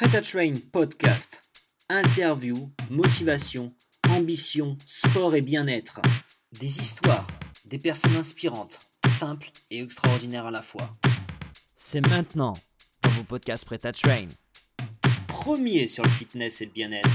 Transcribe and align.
Prêt 0.00 0.16
à 0.16 0.22
Train 0.22 0.52
podcast. 0.72 1.42
Interview, 1.90 2.54
motivation, 2.90 3.74
ambition, 4.08 4.78
sport 4.86 5.34
et 5.34 5.42
bien-être. 5.42 6.00
Des 6.58 6.80
histoires, 6.80 7.26
des 7.66 7.78
personnes 7.78 8.16
inspirantes, 8.16 8.78
simples 9.06 9.50
et 9.70 9.82
extraordinaires 9.82 10.46
à 10.46 10.50
la 10.50 10.62
fois. 10.62 10.88
C'est 11.76 12.00
maintenant 12.08 12.54
dans 13.02 13.10
vos 13.10 13.24
podcasts 13.24 13.66
Prêt 13.66 13.84
à 13.84 13.92
Train. 13.92 14.28
Premier 15.28 15.86
sur 15.86 16.02
le 16.04 16.10
fitness 16.10 16.62
et 16.62 16.66
le 16.66 16.72
bien-être. 16.72 17.10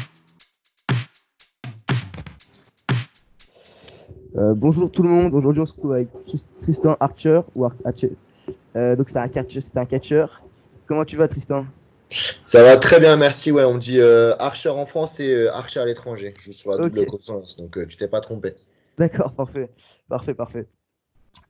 Euh, 4.38 4.54
bonjour 4.54 4.92
tout 4.92 5.02
le 5.02 5.10
monde, 5.10 5.34
aujourd'hui 5.34 5.62
on 5.62 5.66
se 5.66 5.72
retrouve 5.72 5.94
avec 5.94 6.10
Tris- 6.26 6.46
Tristan 6.62 6.96
Archer. 7.00 7.42
Ou 7.56 7.66
Ar- 7.66 7.74
Archer. 7.84 8.12
Euh, 8.76 8.96
donc 8.96 9.10
c'est 9.10 9.18
un, 9.18 9.28
catch- 9.30 9.58
c'est 9.60 9.78
un 9.78 9.86
catcher. 9.86 10.26
Comment 10.86 11.04
tu 11.06 11.16
vas 11.16 11.28
Tristan? 11.28 11.66
Ça 12.46 12.64
va 12.64 12.78
très 12.78 13.00
bien, 13.00 13.16
merci. 13.18 13.52
Ouais, 13.52 13.64
on 13.64 13.78
dit 13.78 14.00
euh, 14.00 14.36
Archer 14.38 14.70
en 14.70 14.86
France 14.86 15.20
et 15.20 15.34
euh, 15.34 15.52
Archer 15.54 15.80
à 15.80 15.86
l'étranger. 15.86 16.34
Je 16.38 16.44
suis 16.44 16.54
sur 16.54 16.72
la 16.72 16.78
double 16.78 17.00
Ok. 17.00 17.08
consonance, 17.08 17.58
donc 17.58 17.78
euh, 17.78 17.86
tu 17.88 17.98
t'es 17.98 18.08
pas 18.08 18.22
trompé. 18.22 18.54
D'accord, 18.98 19.34
parfait, 19.34 19.70
parfait, 20.08 20.34
parfait. 20.34 20.68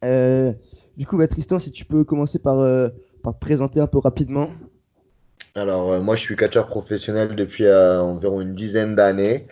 Euh, 0.04 0.52
du 0.98 1.06
coup, 1.06 1.18
bah, 1.18 1.28
Tristan, 1.28 1.60
si 1.60 1.72
tu 1.72 1.86
peux 1.86 2.04
commencer 2.04 2.40
par, 2.40 2.60
euh, 2.60 2.90
par 3.24 3.34
te 3.34 3.40
présenter 3.40 3.80
un 3.80 3.88
peu 3.88 4.00
rapidement. 4.00 4.50
Alors, 5.54 5.92
euh, 5.94 6.00
moi, 6.00 6.16
je 6.16 6.22
suis 6.22 6.36
catcheur 6.36 6.68
professionnel 6.68 7.36
depuis 7.36 7.66
euh, 7.66 8.02
environ 8.02 8.42
une 8.42 8.56
dizaine 8.56 8.96
d'années. 8.96 9.48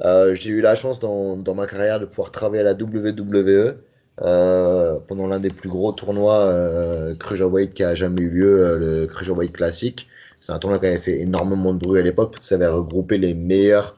Euh, 0.00 0.34
j'ai 0.34 0.50
eu 0.50 0.60
la 0.60 0.74
chance 0.74 1.00
dans, 1.00 1.36
dans 1.36 1.54
ma 1.54 1.66
carrière 1.66 2.00
de 2.00 2.06
pouvoir 2.06 2.30
travailler 2.30 2.60
à 2.60 2.64
la 2.64 2.74
WWE 2.74 3.76
euh, 4.22 4.98
pendant 5.06 5.26
l'un 5.26 5.40
des 5.40 5.50
plus 5.50 5.68
gros 5.68 5.92
tournois 5.92 6.40
euh, 6.46 7.14
Cruiserweight 7.16 7.74
qui 7.74 7.84
a 7.84 7.94
jamais 7.94 8.22
eu 8.22 8.30
lieu, 8.30 8.60
euh, 8.64 8.76
le 8.76 9.06
Cruiserweight 9.06 9.52
Classic. 9.52 10.08
C'est 10.44 10.52
un 10.52 10.58
tournoi 10.58 10.78
qui 10.78 10.84
avait 10.84 11.00
fait 11.00 11.20
énormément 11.20 11.72
de 11.72 11.78
bruit 11.78 11.98
à 11.98 12.02
l'époque 12.02 12.36
ça 12.42 12.56
avait 12.56 12.66
regroupé 12.66 13.16
les 13.16 13.32
meilleurs, 13.32 13.96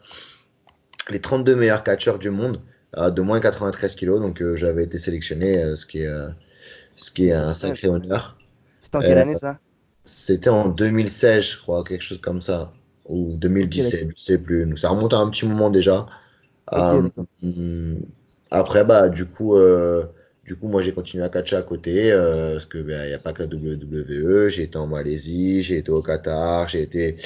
les 1.10 1.20
32 1.20 1.56
meilleurs 1.56 1.82
catcheurs 1.82 2.20
du 2.20 2.30
monde 2.30 2.60
euh, 2.96 3.10
de 3.10 3.20
moins 3.20 3.38
de 3.38 3.42
93 3.42 3.96
kilos. 3.96 4.20
Donc, 4.20 4.40
euh, 4.40 4.54
j'avais 4.54 4.84
été 4.84 4.96
sélectionné, 4.96 5.60
euh, 5.60 5.74
ce 5.74 5.86
qui 5.86 6.02
est, 6.02 6.06
euh, 6.06 6.28
ce 6.94 7.10
qui 7.10 7.30
est 7.30 7.32
un 7.32 7.52
sacré 7.52 7.88
honneur. 7.88 8.38
C'était 8.80 8.96
en 8.96 9.00
quelle 9.00 9.18
année 9.18 9.34
ça? 9.34 9.58
C'était 10.04 10.50
en 10.50 10.68
2016, 10.68 11.50
je 11.50 11.58
crois, 11.58 11.82
quelque 11.82 12.04
chose 12.04 12.20
comme 12.20 12.40
ça. 12.40 12.72
Ou 13.08 13.32
2017, 13.32 14.10
je 14.16 14.22
sais 14.22 14.38
plus. 14.38 14.66
Donc 14.66 14.78
ça 14.78 14.90
remonte 14.90 15.14
à 15.14 15.18
un 15.18 15.28
petit 15.30 15.46
moment 15.46 15.68
déjà. 15.68 16.06
Après, 18.52 18.84
bah, 18.84 19.08
du 19.08 19.24
coup, 19.24 19.56
euh, 19.56 20.04
du 20.46 20.56
coup, 20.56 20.68
moi, 20.68 20.80
j'ai 20.80 20.92
continué 20.92 21.24
à 21.24 21.28
catcher 21.28 21.56
à 21.56 21.62
côté, 21.62 22.12
euh, 22.12 22.52
parce 22.54 22.66
que, 22.66 22.78
bah, 22.78 23.04
il 23.04 23.08
n'y 23.08 23.14
a 23.14 23.18
pas 23.18 23.32
que 23.32 23.42
la 23.42 23.48
WWE. 23.48 24.48
J'ai 24.48 24.64
été 24.64 24.78
en 24.78 24.86
Malaisie, 24.86 25.62
j'ai 25.62 25.78
été 25.78 25.90
au 25.90 26.02
Qatar, 26.02 26.68
j'ai 26.68 26.82
été 26.82 27.16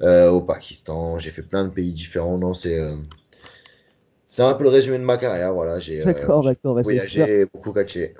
euh, 0.00 0.30
au 0.30 0.40
Pakistan, 0.40 1.18
j'ai 1.18 1.30
fait 1.30 1.42
plein 1.42 1.64
de 1.64 1.70
pays 1.70 1.92
différents. 1.92 2.38
Non, 2.38 2.54
c'est, 2.54 2.78
euh, 2.78 2.96
c'est 4.28 4.42
un 4.42 4.54
peu 4.54 4.64
le 4.64 4.70
résumé 4.70 4.98
de 4.98 5.04
ma 5.04 5.18
carrière, 5.18 5.52
voilà. 5.52 5.78
J'ai, 5.78 6.04
D'accord, 6.04 6.44
d'accord, 6.44 6.74
bah, 6.74 6.82
voyagé, 6.82 7.46
beaucoup 7.52 7.72
catché. 7.72 8.14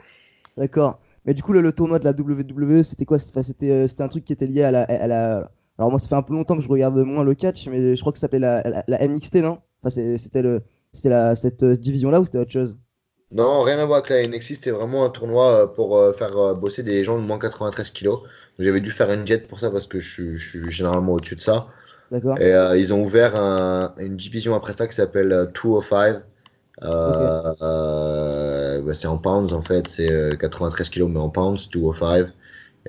D'accord. 0.57 1.01
Mais 1.25 1.35
du 1.35 1.43
coup, 1.43 1.53
le, 1.53 1.61
le 1.61 1.73
tournoi 1.73 1.99
de 1.99 2.05
la 2.05 2.13
WWE, 2.13 2.83
c'était 2.83 3.05
quoi? 3.05 3.17
Enfin, 3.17 3.43
C'était 3.43 3.87
c'était 3.87 4.03
un 4.03 4.09
truc 4.09 4.25
qui 4.25 4.33
était 4.33 4.47
lié 4.47 4.63
à 4.65 4.71
la, 4.71 4.83
à 4.83 5.07
la. 5.07 5.51
Alors, 5.79 5.91
moi, 5.91 5.99
ça 5.99 6.09
fait 6.09 6.15
un 6.15 6.23
peu 6.23 6.35
longtemps 6.35 6.57
que 6.57 6.63
je 6.63 6.69
regarde 6.69 6.97
moins 6.99 7.25
le 7.25 7.35
catch, 7.35 7.69
mais 7.69 7.97
je 7.97 8.01
crois 8.01 8.13
que 8.13 8.19
ça 8.19 8.23
s'appelait 8.23 8.41
la, 8.41 8.63
la, 8.63 8.85
la 8.87 9.09
NXT, 9.09 9.37
non? 9.37 9.61
Enfin, 9.83 9.91
c'était 10.19 10.43
le, 10.43 10.63
c'était 10.93 11.09
la, 11.09 11.35
cette 11.37 11.63
euh, 11.63 11.77
division-là 11.77 12.21
ou 12.21 12.25
c'était 12.25 12.39
autre 12.39 12.51
chose? 12.51 12.79
Non, 13.33 13.63
rien 13.63 13.79
à 13.79 13.85
voir 13.87 13.99
avec 13.99 14.11
la 14.11 14.23
NXT, 14.23 14.57
c'était 14.57 14.71
vraiment 14.71 15.05
un 15.05 15.11
tournoi 15.11 15.63
euh, 15.65 15.67
pour 15.67 15.97
euh, 15.97 16.13
faire 16.13 16.37
euh, 16.37 16.55
bosser 16.55 16.83
des 16.83 17.03
gens 17.05 17.17
de 17.19 17.23
moins 17.25 17.39
93 17.39 17.91
kilos. 17.91 18.21
J'avais 18.59 18.81
dû 18.81 18.91
faire 18.93 19.11
une 19.11 19.27
jet 19.27 19.49
pour 19.49 19.59
ça 19.61 19.71
parce 19.71 19.87
que 19.87 19.99
je, 19.99 20.13
suis- 20.13 20.37
je 20.37 20.49
suis 20.61 20.71
généralement 20.71 21.15
au-dessus 21.15 21.37
de 21.37 21.41
ça. 21.41 21.69
D'accord 22.11 22.39
Et 22.41 22.45
euh, 22.55 22.77
ils 22.79 22.95
ont 22.95 23.03
ouvert 23.05 23.37
un- 23.37 23.95
une 23.99 24.17
division 24.17 24.55
après 24.55 24.75
ça 24.75 24.89
qui 24.89 24.97
s'appelle 24.97 25.33
euh, 25.33 25.47
205. 25.47 26.23
Euh, 26.83 27.55
euh, 27.63 28.83
bah, 28.83 28.95
c'est 28.95 29.09
en 29.09 29.19
pounds 29.19 29.53
en 29.55 29.63
fait, 29.63 29.89
c'est 29.89 30.11
euh, 30.13 30.37
93 30.37 30.91
kilos 30.91 31.11
mais 31.11 31.21
en 31.21 31.31
pounds, 31.31 31.69
205. 31.71 32.29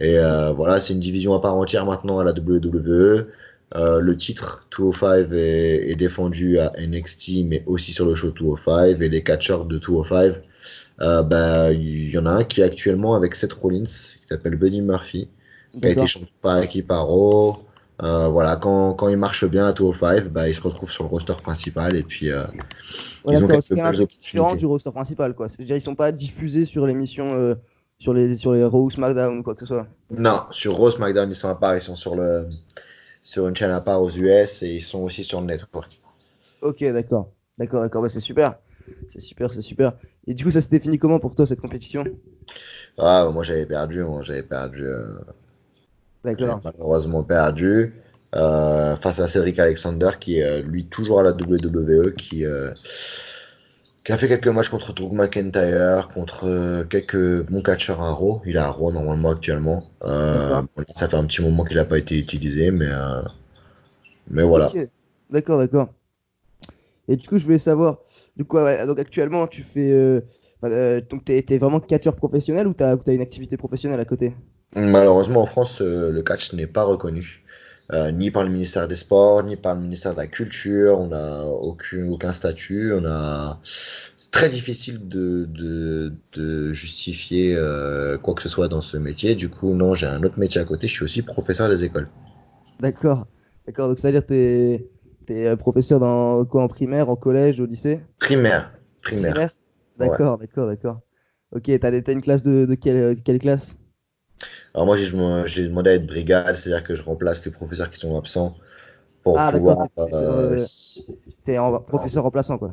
Et 0.02 0.18
voilà, 0.56 0.80
c'est 0.82 0.94
une 0.94 1.00
division 1.02 1.34
à 1.36 1.42
part 1.42 1.56
entière 1.58 1.86
maintenant 1.86 2.20
à 2.20 2.24
la 2.26 2.34
WWE. 2.34 3.28
Euh, 3.76 4.00
le 4.00 4.16
titre 4.16 4.68
205 4.78 5.32
est, 5.32 5.90
est 5.90 5.96
défendu 5.96 6.60
à 6.60 6.74
NXT 6.80 7.46
mais 7.46 7.64
aussi 7.66 7.92
sur 7.92 8.06
le 8.06 8.14
show 8.14 8.30
205 8.30 9.02
et 9.02 9.10
les 9.10 9.24
catcheurs 9.24 9.66
de 9.66 9.80
205 9.80 10.36
euh, 11.02 11.24
bah, 11.24 11.72
il 11.72 12.10
y 12.10 12.18
en 12.18 12.26
a 12.26 12.32
un 12.32 12.44
qui 12.44 12.62
est 12.62 12.64
actuellement 12.64 13.16
avec 13.16 13.36
Seth 13.36 13.54
Rollins 13.54 13.86
qui 13.86 14.28
s'appelle 14.30 14.56
Buddy 14.56 14.82
Murphy 14.82 15.30
qui 15.80 15.86
a 15.88 15.90
été 15.90 16.06
champion 16.06 16.28
par 16.42 16.62
équipe 16.62 16.92
à 16.92 17.00
Raw. 17.00 17.58
Euh, 18.02 18.28
voilà, 18.28 18.56
quand, 18.56 18.94
quand 18.94 19.08
il 19.08 19.18
marche 19.18 19.46
bien 19.46 19.66
à 19.66 19.74
205, 19.74 20.26
bah, 20.26 20.48
il 20.48 20.54
se 20.54 20.62
retrouve 20.62 20.92
sur 20.92 21.04
le 21.04 21.10
roster 21.10 21.34
principal 21.42 21.96
et 21.96 22.04
puis 22.04 22.32
euh, 22.32 22.44
Ouais, 23.26 23.36
ils 23.36 23.44
ont 23.44 23.62
c'est 23.62 23.80
un 23.80 23.92
truc 23.92 24.10
différent 24.20 24.56
du 24.56 24.66
roster 24.66 24.92
principal, 24.92 25.34
quoi. 25.34 25.48
C'est-à-dire, 25.48 25.78
ils 25.78 25.82
sont 25.82 25.96
pas 25.96 26.12
diffusés 26.12 26.66
sur 26.66 26.86
l'émission, 26.86 27.56
sur 27.98 28.14
les, 28.14 28.36
sur 28.36 28.52
les 28.52 28.66
Raw 28.66 28.84
ou 28.84 28.90
SmackDown 28.90 29.38
ou 29.38 29.44
quoi 29.44 29.56
que 29.56 29.62
ce 29.62 29.68
soit. 29.68 29.88
Non, 30.12 30.42
sur 30.52 30.76
Raw, 30.76 30.92
SmackDown, 30.92 31.30
ils 31.30 31.36
sont 31.36 31.48
à 31.48 31.56
part, 31.56 31.76
ils 31.76 31.82
sont 31.82 31.96
sur, 31.96 32.16
le, 32.16 32.48
sur 33.24 33.48
une 33.48 33.56
chaîne 33.56 33.72
à 33.72 33.82
part 33.82 34.02
aux 34.02 34.12
US 34.12 34.62
et 34.64 34.76
ils 34.76 34.84
sont 34.84 35.00
aussi 35.00 35.24
sur 35.24 35.42
le 35.42 35.48
network. 35.48 36.00
Ok, 36.62 36.84
d'accord. 36.84 37.32
D'accord, 37.58 37.82
d'accord, 37.82 38.02
bah, 38.02 38.10
c'est 38.10 38.20
super. 38.20 38.56
C'est 39.10 39.22
super, 39.22 39.54
c'est 39.54 39.62
super. 39.62 39.94
Et 40.28 40.34
du 40.34 40.44
coup, 40.44 40.52
ça 40.52 40.62
s'est 40.62 40.70
défini 40.70 41.00
comment 41.00 41.20
pour 41.20 41.34
toi, 41.36 41.46
cette 41.46 41.62
compétition? 41.62 42.04
Ah, 42.98 43.30
moi 43.34 43.44
j'avais 43.44 43.66
perdu, 43.66 44.04
moi 44.04 44.22
j'avais 44.22 44.44
perdu, 44.44 44.86
euh, 44.86 45.20
D'accord. 46.24 46.62
malheureusement 46.64 47.24
perdu 47.24 47.94
euh, 48.36 48.96
face 48.98 49.20
à 49.20 49.28
Cedric 49.28 49.58
Alexander 49.60 50.12
qui 50.20 50.40
est 50.40 50.44
euh, 50.44 50.62
lui 50.62 50.86
toujours 50.86 51.20
à 51.20 51.24
la 51.24 51.32
WWE, 51.32 52.14
qui, 52.16 52.46
qui 54.04 54.12
a 54.12 54.18
fait 54.18 54.28
quelques 54.28 54.48
matchs 54.48 54.70
contre 54.70 54.94
Drew 54.94 55.14
McIntyre, 55.14 56.10
contre 56.14 56.46
euh, 56.46 56.84
quelques 56.84 57.44
bons 57.50 57.62
catcheurs 57.62 58.02
à 58.02 58.12
Raw. 58.12 58.42
Il 58.46 58.56
est 58.56 58.60
à 58.60 58.70
Raw 58.70 58.92
normalement 58.92 59.30
actuellement. 59.30 59.90
Euh, 60.04 60.62
ça 60.94 61.08
fait 61.08 61.16
un 61.16 61.26
petit 61.26 61.42
moment 61.42 61.64
qu'il 61.64 61.78
n'a 61.78 61.86
pas 61.86 61.98
été 61.98 62.18
utilisé, 62.18 62.72
mais, 62.72 62.90
euh, 62.90 63.22
mais 64.30 64.44
voilà. 64.44 64.72
D'accord, 65.30 65.58
d'accord. 65.58 65.90
Et 67.08 67.16
du 67.16 67.28
coup, 67.28 67.38
je 67.38 67.44
voulais 67.44 67.60
savoir, 67.60 68.00
du 68.38 68.46
coup, 68.46 68.58
ouais, 68.58 68.86
donc 68.86 69.00
actuellement, 69.00 69.48
tu 69.48 69.62
fais. 69.62 69.92
Euh, 69.92 70.22
euh, 70.64 71.02
donc, 71.02 71.26
t'es, 71.26 71.58
vraiment 71.58 71.80
catcheur 71.80 72.16
professionnel 72.16 72.68
ou 72.68 72.74
t'as, 72.74 72.96
ou 72.96 73.00
t'as 73.00 73.14
une 73.14 73.22
activité 73.22 73.58
professionnelle 73.58 74.00
à 74.00 74.06
côté? 74.06 74.34
Malheureusement, 74.76 75.42
en 75.42 75.46
France, 75.46 75.82
euh, 75.82 76.12
le 76.12 76.22
catch 76.24 76.54
n'est 76.54 76.68
pas 76.68 76.84
reconnu. 76.84 77.43
Euh, 77.94 78.12
ni 78.12 78.32
par 78.32 78.44
le 78.44 78.50
ministère 78.50 78.88
des 78.88 78.96
Sports, 78.96 79.44
ni 79.44 79.56
par 79.56 79.76
le 79.76 79.82
ministère 79.82 80.14
de 80.14 80.18
la 80.18 80.26
Culture. 80.28 81.00
On 81.00 81.08
n'a 81.08 81.46
aucun, 81.46 82.08
aucun 82.10 82.34
statut. 82.34 82.92
On 82.92 83.06
a... 83.06 83.60
C'est 83.64 84.32
très 84.32 84.50
difficile 84.50 85.08
de, 85.08 85.46
de, 85.46 86.14
de 86.34 86.74
justifier 86.74 87.56
euh, 87.56 88.18
quoi 88.18 88.34
que 88.34 88.42
ce 88.42 88.50
soit 88.50 88.68
dans 88.68 88.82
ce 88.82 88.98
métier. 88.98 89.36
Du 89.36 89.50
coup, 89.50 89.76
non, 89.76 89.94
j'ai 89.94 90.08
un 90.08 90.24
autre 90.24 90.40
métier 90.40 90.60
à 90.60 90.66
côté. 90.66 90.88
Je 90.88 90.94
suis 90.94 91.04
aussi 91.04 91.22
professeur 91.22 91.70
des 91.70 91.84
écoles. 91.84 92.08
D'accord. 92.80 93.28
D'accord, 93.68 93.88
donc 93.90 94.00
c'est-à-dire 94.00 94.26
t'es, 94.26 94.90
t'es 95.26 95.48
euh, 95.48 95.56
professeur 95.56 96.00
dans 96.00 96.44
quoi, 96.46 96.64
en 96.64 96.68
primaire, 96.68 97.10
en 97.10 97.16
collège, 97.16 97.62
au 97.62 97.66
lycée? 97.66 98.02
Primaire. 98.20 98.74
Primaire. 99.02 99.52
D'accord, 99.98 100.38
d'accord, 100.40 100.68
d'accord. 100.68 101.00
Ok, 101.52 101.70
t'as, 101.80 101.92
des- 101.92 102.02
t'as 102.02 102.14
une 102.14 102.22
classe 102.22 102.44
de, 102.44 102.66
de 102.66 102.74
quelle, 102.74 103.22
quelle 103.22 103.40
classe? 103.40 103.78
Alors 104.74 104.86
moi, 104.88 104.96
j'ai 104.96 105.64
demandé 105.68 105.90
à 105.92 105.94
être 105.96 106.08
brigade, 106.08 106.56
c'est-à-dire 106.56 106.84
que 106.84 106.96
je 106.96 107.04
remplace 107.04 107.46
les 107.46 107.52
professeurs 107.52 107.90
qui 107.92 108.00
sont 108.00 108.18
absents 108.18 108.56
pour 109.24 109.38
Ah, 109.38 109.52
pouvoir... 109.52 109.88
euh, 110.00 110.60
euh, 110.60 110.66
T'es 111.44 111.58
en, 111.58 111.80
professeur 111.80 112.24
remplaçant, 112.24 112.58
quoi. 112.58 112.72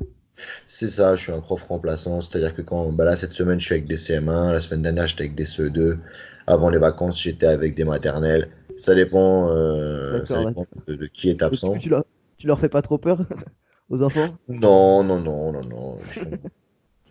C'est 0.66 0.88
ça, 0.88 1.16
je 1.16 1.22
suis 1.22 1.32
un 1.32 1.40
prof 1.40 1.62
remplaçant, 1.64 2.20
c'est-à-dire 2.20 2.54
que 2.54 2.62
quand, 2.62 2.92
bah 2.92 3.04
là, 3.04 3.16
cette 3.16 3.32
semaine, 3.32 3.60
je 3.60 3.66
suis 3.66 3.74
avec 3.74 3.86
des 3.86 3.96
CM1, 3.96 4.52
la 4.52 4.60
semaine 4.60 4.82
dernière, 4.82 5.06
j'étais 5.06 5.24
avec 5.24 5.34
des 5.34 5.44
CE2, 5.44 5.98
avant 6.46 6.70
les 6.70 6.78
vacances, 6.78 7.20
j'étais 7.22 7.46
avec 7.46 7.74
des 7.74 7.84
maternelles. 7.84 8.48
Ça 8.78 8.94
dépend, 8.94 9.50
euh, 9.50 10.24
ça 10.24 10.42
dépend 10.44 10.66
de, 10.86 10.94
de 10.94 11.06
qui 11.06 11.28
est 11.28 11.42
absent. 11.42 11.76
tu 11.76 11.90
leur, 11.90 12.04
tu 12.38 12.46
leur 12.46 12.58
fais 12.58 12.70
pas 12.70 12.80
trop 12.82 12.96
peur 12.98 13.18
aux 13.90 14.02
enfants? 14.02 14.34
Non, 14.48 15.04
non, 15.04 15.20
non, 15.20 15.52
non, 15.52 15.62
non, 15.64 15.98
je 16.10 16.18
suis 16.20 16.26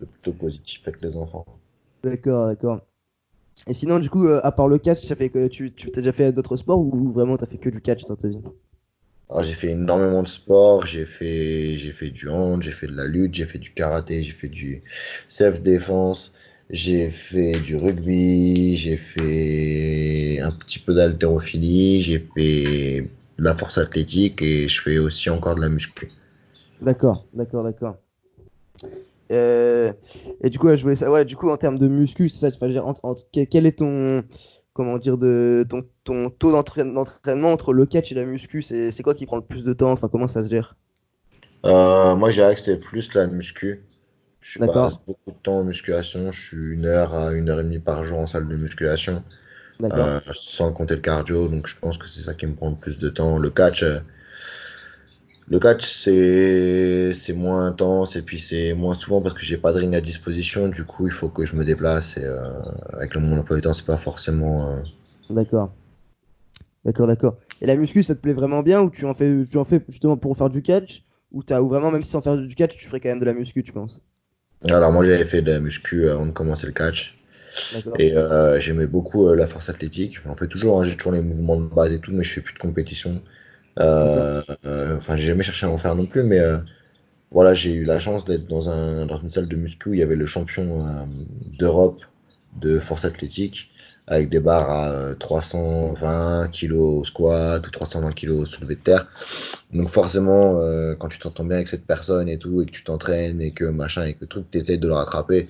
plutôt 0.06 0.32
positif 0.32 0.80
avec 0.86 1.00
les 1.02 1.16
enfants. 1.16 1.46
D'accord, 2.02 2.46
d'accord. 2.48 2.80
Et 3.66 3.72
sinon, 3.72 3.98
du 4.00 4.10
coup, 4.10 4.26
euh, 4.26 4.40
à 4.44 4.52
part 4.52 4.68
le 4.68 4.76
catch, 4.78 5.02
ça 5.04 5.16
fait 5.16 5.30
que 5.30 5.46
tu, 5.48 5.72
tu 5.72 5.90
t'as 5.90 6.02
déjà 6.02 6.12
fait 6.12 6.30
d'autres 6.32 6.56
sports 6.58 6.80
ou 6.80 7.10
vraiment 7.10 7.38
t'as 7.38 7.46
fait 7.46 7.58
que 7.58 7.70
du 7.70 7.80
catch 7.80 8.04
dans 8.04 8.16
ta 8.16 8.28
vie? 8.28 8.42
Alors, 9.30 9.42
j'ai 9.44 9.54
fait 9.54 9.70
énormément 9.70 10.22
de 10.22 10.28
sport, 10.28 10.84
j'ai 10.86 11.06
fait, 11.06 11.74
j'ai 11.76 11.92
fait 11.92 12.10
du 12.10 12.28
hand, 12.28 12.62
j'ai 12.62 12.70
fait 12.72 12.86
de 12.86 12.94
la 12.94 13.06
lutte, 13.06 13.34
j'ai 13.34 13.46
fait 13.46 13.58
du 13.58 13.72
karaté, 13.72 14.22
j'ai 14.22 14.32
fait 14.32 14.48
du 14.48 14.82
self-défense, 15.28 16.32
j'ai 16.68 17.10
fait 17.10 17.52
du 17.60 17.76
rugby, 17.76 18.76
j'ai 18.76 18.96
fait 18.98 20.40
un 20.42 20.50
petit 20.52 20.78
peu 20.80 20.92
d'haltérophilie, 20.94 22.00
j'ai 22.02 22.18
fait 22.34 23.02
de 23.38 23.44
la 23.44 23.56
force 23.56 23.78
athlétique 23.78 24.42
et 24.42 24.68
je 24.68 24.80
fais 24.82 24.98
aussi 24.98 25.30
encore 25.30 25.54
de 25.54 25.60
la 25.62 25.68
muscu. 25.70 26.10
D'accord, 26.82 27.26
d'accord, 27.32 27.62
d'accord. 27.64 27.96
Euh, 29.30 29.92
et 30.42 30.50
du 30.50 30.58
coup, 30.58 30.66
ouais, 30.66 30.76
je 30.76 30.82
voulais 30.82 30.96
savoir, 30.96 31.20
ouais, 31.20 31.24
du 31.24 31.36
coup, 31.36 31.50
en 31.50 31.56
termes 31.56 31.78
de 31.78 31.88
muscu, 31.88 32.28
c'est 32.28 32.38
ça, 32.38 32.50
c'est 32.50 32.68
dire, 32.68 32.86
en- 32.86 32.94
en- 33.02 33.14
quel, 33.32 33.66
est 33.66 33.78
ton, 33.78 34.24
comment 34.72 34.98
dire, 34.98 35.18
de 35.18 35.64
ton, 35.68 35.82
ton 36.04 36.30
taux 36.30 36.52
d'entraîne- 36.52 36.94
d'entraînement 36.94 37.52
entre 37.52 37.72
le 37.72 37.86
catch 37.86 38.12
et 38.12 38.14
la 38.16 38.24
muscu, 38.24 38.62
c'est 38.62 38.90
c'est 38.90 39.02
quoi 39.02 39.14
qui 39.14 39.26
prend 39.26 39.36
le 39.36 39.42
plus 39.44 39.64
de 39.64 39.72
temps? 39.72 39.92
Enfin, 39.92 40.08
comment 40.08 40.28
ça 40.28 40.44
se 40.44 40.50
gère? 40.50 40.76
Euh, 41.66 42.14
moi, 42.16 42.30
dirais 42.36 42.54
que 42.54 42.60
c'était 42.60 42.76
plus 42.80 43.14
la 43.14 43.26
muscu. 43.26 43.82
Je 44.40 44.58
passe 44.60 44.98
beaucoup 45.06 45.32
de 45.32 45.36
temps 45.42 45.58
en 45.60 45.64
musculation. 45.64 46.32
Je 46.32 46.40
suis 46.48 46.56
une 46.74 46.86
heure 46.86 47.14
à 47.14 47.32
une 47.32 47.50
heure 47.50 47.60
et 47.60 47.64
demie 47.64 47.78
par 47.80 48.04
jour 48.04 48.18
en 48.20 48.26
salle 48.26 48.48
de 48.48 48.56
musculation, 48.56 49.22
euh, 49.94 50.20
sans 50.34 50.72
compter 50.72 50.96
le 50.96 51.02
cardio. 51.02 51.48
Donc, 51.48 51.66
je 51.68 51.76
pense 51.78 51.98
que 51.98 52.08
c'est 52.08 52.22
ça 52.22 52.34
qui 52.34 52.46
me 52.46 52.54
prend 52.56 52.70
le 52.70 52.76
plus 52.76 52.98
de 52.98 53.08
temps. 53.10 53.38
Le 53.38 53.50
catch, 53.50 53.84
le 55.50 55.58
catch, 55.58 55.84
c'est 55.84 57.32
moins 57.34 57.66
intense 57.66 58.16
et 58.16 58.22
puis 58.22 58.38
c'est 58.40 58.72
moins 58.72 58.94
souvent 58.94 59.20
parce 59.20 59.34
que 59.34 59.42
j'ai 59.42 59.58
pas 59.58 59.72
de 59.72 59.78
ring 59.78 59.94
à 59.94 60.00
disposition. 60.00 60.68
Du 60.68 60.84
coup, 60.84 61.06
il 61.06 61.12
faut 61.12 61.28
que 61.28 61.44
je 61.44 61.56
me 61.56 61.64
déplace 61.64 62.16
et 62.16 62.24
euh, 62.24 62.52
avec 62.94 63.14
le 63.14 63.20
mon 63.20 63.38
emploi 63.38 63.56
du 63.56 63.62
temps, 63.62 63.72
c'est 63.74 63.84
pas 63.86 63.96
forcément. 63.98 64.70
euh, 64.70 64.82
D'accord. 65.30 65.72
D'accord, 66.84 67.06
d'accord. 67.06 67.38
Et 67.62 67.66
la 67.66 67.74
muscu, 67.76 68.02
ça 68.02 68.14
te 68.14 68.20
plaît 68.20 68.34
vraiment 68.34 68.62
bien 68.62 68.82
ou 68.82 68.90
tu 68.90 69.04
en 69.06 69.14
fais, 69.14 69.44
tu 69.46 69.56
en 69.58 69.64
fais 69.64 69.82
justement 69.88 70.16
pour 70.18 70.36
faire 70.36 70.50
du 70.50 70.62
catch 70.62 71.04
ou 71.32 71.42
t'as, 71.42 71.60
ou 71.62 71.68
vraiment, 71.68 71.90
même 71.90 72.02
si 72.02 72.10
sans 72.10 72.22
faire 72.22 72.36
du 72.36 72.54
catch, 72.54 72.76
tu 72.76 72.86
ferais 72.88 73.00
quand 73.00 73.08
même 73.10 73.20
de 73.20 73.24
la 73.24 73.34
muscu, 73.34 73.62
tu 73.62 73.72
penses? 73.72 74.00
Alors, 74.68 74.90
moi, 74.92 75.04
j'avais 75.04 75.24
fait 75.24 75.42
de 75.42 75.50
la 75.52 75.60
muscu 75.60 76.08
avant 76.08 76.26
de 76.26 76.30
commencer 76.32 76.66
le 76.66 76.72
catch. 76.72 77.16
Et 77.98 78.16
euh, 78.16 78.60
j'aimais 78.60 78.86
beaucoup 78.86 79.28
euh, 79.28 79.36
la 79.36 79.46
force 79.46 79.68
athlétique. 79.68 80.20
On 80.26 80.34
fait 80.34 80.48
toujours, 80.48 80.80
hein, 80.80 80.84
j'ai 80.84 80.96
toujours 80.96 81.12
les 81.12 81.22
mouvements 81.22 81.56
de 81.60 81.66
base 81.66 81.92
et 81.92 82.00
tout, 82.00 82.12
mais 82.12 82.24
je 82.24 82.32
fais 82.34 82.40
plus 82.40 82.54
de 82.54 82.58
compétition. 82.60 83.22
Euh, 83.78 84.42
euh, 84.66 84.96
enfin, 84.96 85.16
j'ai 85.16 85.26
jamais 85.28 85.42
cherché 85.42 85.66
à 85.66 85.70
en 85.70 85.78
faire 85.78 85.94
non 85.94 86.06
plus, 86.06 86.22
mais 86.22 86.38
euh, 86.40 86.58
voilà, 87.30 87.54
j'ai 87.54 87.72
eu 87.74 87.84
la 87.84 87.98
chance 88.00 88.24
d'être 88.24 88.46
dans 88.48 88.70
un 88.70 89.06
dans 89.06 89.18
une 89.20 89.30
salle 89.30 89.48
de 89.48 89.56
muscu 89.56 89.90
où 89.90 89.94
il 89.94 90.00
y 90.00 90.02
avait 90.02 90.16
le 90.16 90.26
champion 90.26 90.86
euh, 90.86 91.04
d'Europe 91.58 92.00
de 92.60 92.80
force 92.80 93.04
athlétique 93.04 93.70
avec 94.06 94.28
des 94.28 94.40
barres 94.40 94.70
à 94.70 94.90
euh, 94.90 95.14
320 95.14 96.48
kilos 96.50 97.00
au 97.00 97.04
squat 97.04 97.66
ou 97.66 97.70
320 97.70 98.12
kilos 98.12 98.42
au 98.42 98.46
soulevé 98.46 98.74
de 98.76 98.80
terre. 98.80 99.06
Donc 99.72 99.88
forcément, 99.88 100.58
euh, 100.60 100.94
quand 100.98 101.08
tu 101.08 101.18
t'entends 101.18 101.44
bien 101.44 101.56
avec 101.56 101.68
cette 101.68 101.86
personne 101.86 102.28
et 102.28 102.38
tout, 102.38 102.62
et 102.62 102.66
que 102.66 102.72
tu 102.72 102.84
t'entraînes 102.84 103.40
et 103.40 103.52
que 103.52 103.64
machin 103.64 104.04
et 104.06 104.14
que 104.14 104.24
truc, 104.24 104.50
t'essayes 104.50 104.78
de 104.78 104.88
le 104.88 104.94
rattraper. 104.94 105.48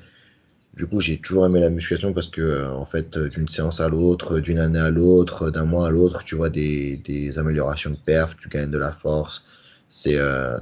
Du 0.74 0.86
coup, 0.86 1.00
j'ai 1.00 1.18
toujours 1.18 1.46
aimé 1.46 1.60
la 1.60 1.70
musculation 1.70 2.12
parce 2.12 2.28
que, 2.28 2.40
euh, 2.40 2.72
en 2.72 2.84
fait, 2.84 3.16
euh, 3.16 3.28
d'une 3.28 3.48
séance 3.48 3.80
à 3.80 3.88
l'autre, 3.88 4.38
d'une 4.38 4.58
année 4.58 4.78
à 4.78 4.90
l'autre, 4.90 5.50
d'un 5.50 5.64
mois 5.64 5.88
à 5.88 5.90
l'autre, 5.90 6.22
tu 6.24 6.36
vois 6.36 6.48
des, 6.48 6.96
des 6.98 7.38
améliorations 7.38 7.90
de 7.90 7.96
perf, 7.96 8.36
tu 8.36 8.48
gagnes 8.48 8.70
de 8.70 8.78
la 8.78 8.92
force. 8.92 9.44
C'est 9.88 10.16
euh, 10.16 10.56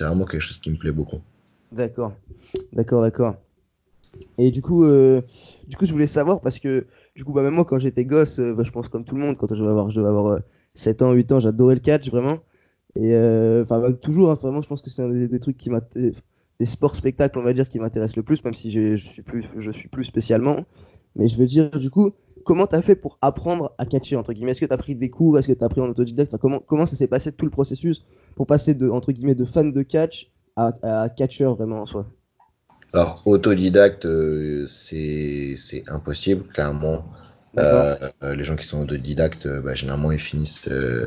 vraiment 0.00 0.24
quelque 0.24 0.40
chose 0.40 0.58
qui 0.58 0.70
me 0.70 0.76
plaît 0.76 0.90
beaucoup. 0.90 1.20
D'accord. 1.70 2.14
D'accord, 2.72 3.02
d'accord. 3.02 3.36
Et 4.38 4.50
du 4.50 4.62
coup, 4.62 4.84
euh, 4.84 5.20
du 5.68 5.76
coup, 5.76 5.86
je 5.86 5.92
voulais 5.92 6.06
savoir 6.06 6.40
parce 6.40 6.58
que, 6.58 6.86
du 7.16 7.24
coup, 7.24 7.32
bah, 7.32 7.42
même 7.42 7.54
moi, 7.54 7.64
quand 7.64 7.78
j'étais 7.78 8.04
gosse, 8.04 8.38
euh, 8.38 8.54
bah, 8.54 8.62
je 8.64 8.70
pense 8.70 8.88
comme 8.88 9.04
tout 9.04 9.14
le 9.14 9.20
monde, 9.20 9.36
quand 9.36 9.52
je 9.52 9.60
devais 9.60 9.70
avoir, 9.70 9.90
je 9.90 9.96
devais 9.96 10.08
avoir 10.08 10.26
euh, 10.34 10.38
7 10.74 11.02
ans, 11.02 11.12
8 11.12 11.32
ans, 11.32 11.40
j'adorais 11.40 11.74
le 11.74 11.80
catch, 11.80 12.10
vraiment. 12.10 12.38
Et, 12.96 13.14
euh, 13.14 13.62
enfin, 13.62 13.80
bah, 13.80 13.92
toujours, 13.92 14.30
hein, 14.30 14.38
vraiment, 14.40 14.62
je 14.62 14.68
pense 14.68 14.82
que 14.82 14.90
c'est 14.90 15.02
un 15.02 15.08
des, 15.08 15.28
des 15.28 15.40
trucs 15.40 15.56
qui 15.56 15.70
m'a, 15.70 15.80
des 16.60 16.66
sports 16.66 16.94
spectacles, 16.94 17.38
on 17.38 17.42
va 17.42 17.52
dire, 17.52 17.68
qui 17.68 17.78
m'intéressent 17.78 18.16
le 18.16 18.22
plus, 18.22 18.42
même 18.44 18.54
si 18.54 18.70
je 18.70 18.96
suis 18.96 19.22
plus, 19.22 19.48
je 19.56 19.70
suis 19.70 19.88
plus 19.88 20.04
spécialement. 20.04 20.64
Mais 21.16 21.28
je 21.28 21.36
veux 21.36 21.46
dire, 21.46 21.70
du 21.70 21.90
coup, 21.90 22.12
comment 22.44 22.66
t'as 22.66 22.82
fait 22.82 22.96
pour 22.96 23.18
apprendre 23.22 23.72
à 23.78 23.86
catcher, 23.86 24.16
entre 24.16 24.32
guillemets? 24.32 24.50
Est-ce 24.50 24.60
que 24.60 24.66
t'as 24.66 24.76
pris 24.76 24.94
des 24.94 25.10
cours? 25.10 25.38
Est-ce 25.38 25.48
que 25.48 25.52
t'as 25.52 25.66
appris 25.66 25.80
en 25.80 25.88
autodidacte? 25.88 26.32
Enfin, 26.32 26.40
comment, 26.40 26.60
comment 26.60 26.86
ça 26.86 26.96
s'est 26.96 27.08
passé 27.08 27.32
tout 27.32 27.44
le 27.44 27.50
processus 27.50 28.04
pour 28.34 28.46
passer 28.46 28.74
de, 28.74 28.88
entre 28.88 29.12
guillemets, 29.12 29.34
de 29.34 29.44
fan 29.44 29.72
de 29.72 29.82
catch 29.82 30.32
à, 30.56 30.72
à 30.82 31.08
catcheur 31.08 31.54
vraiment 31.54 31.82
en 31.82 31.86
soi? 31.86 32.06
Alors, 32.92 33.22
autodidacte, 33.26 34.06
euh, 34.06 34.66
c'est 34.66 35.84
impossible, 35.88 36.44
clairement. 36.48 37.04
Euh, 37.56 37.94
les 38.22 38.42
gens 38.42 38.56
qui 38.56 38.66
sont 38.66 38.82
autodidactes, 38.82 39.46
euh, 39.46 39.60
bah, 39.60 39.74
généralement, 39.74 40.10
ils 40.10 40.18
finissent, 40.18 40.66
euh, 40.68 41.06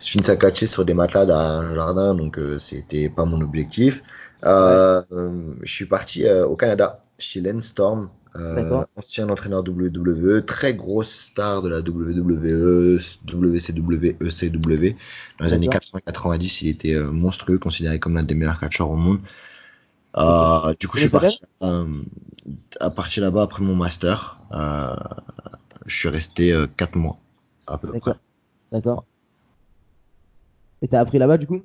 ils 0.00 0.06
finissent 0.06 0.30
à 0.30 0.36
catcher 0.36 0.66
sur 0.66 0.86
des 0.86 0.94
matelas 0.94 1.26
dans 1.26 1.34
un 1.34 1.74
jardin, 1.74 2.14
donc 2.14 2.40
c'était 2.58 3.10
pas 3.10 3.26
mon 3.26 3.42
objectif. 3.42 4.02
Euh, 4.44 5.02
je 5.62 5.72
suis 5.72 5.86
parti 5.86 6.26
euh, 6.26 6.46
au 6.46 6.56
Canada, 6.56 7.04
chez 7.18 7.40
Len 7.40 7.60
Storm, 7.60 8.08
euh, 8.36 8.84
ancien 8.96 9.28
entraîneur 9.28 9.64
WWE, 9.66 10.44
très 10.44 10.74
grosse 10.74 11.10
star 11.10 11.62
de 11.62 11.68
la 11.68 11.80
WWE, 11.80 13.00
WCW, 13.26 14.16
ECW. 14.20 14.96
Dans 15.38 15.44
les 15.44 15.52
années 15.52 15.68
D'accord. 15.68 16.00
80-90, 16.06 16.64
il 16.64 16.68
était 16.68 17.00
monstrueux, 17.00 17.58
considéré 17.58 17.98
comme 17.98 18.14
l'un 18.14 18.22
des 18.22 18.34
meilleurs 18.34 18.60
catcheurs 18.60 18.90
au 18.90 18.96
monde. 18.96 19.18
Du 20.78 20.88
coup, 20.88 20.98
je 20.98 21.08
suis 21.08 21.10
parti 21.10 21.40
à 22.80 22.90
partir 22.90 23.22
là-bas 23.24 23.42
après 23.42 23.62
mon 23.62 23.74
master. 23.74 24.38
Je 25.88 25.96
suis 25.96 26.08
resté 26.08 26.52
euh, 26.52 26.66
4 26.76 26.96
mois 26.96 27.18
à 27.66 27.78
peu 27.78 27.98
près. 27.98 28.12
D'accord. 28.70 29.04
Et 30.82 30.88
t'as 30.88 31.00
appris 31.00 31.18
là-bas 31.18 31.38
du 31.38 31.46
coup? 31.46 31.62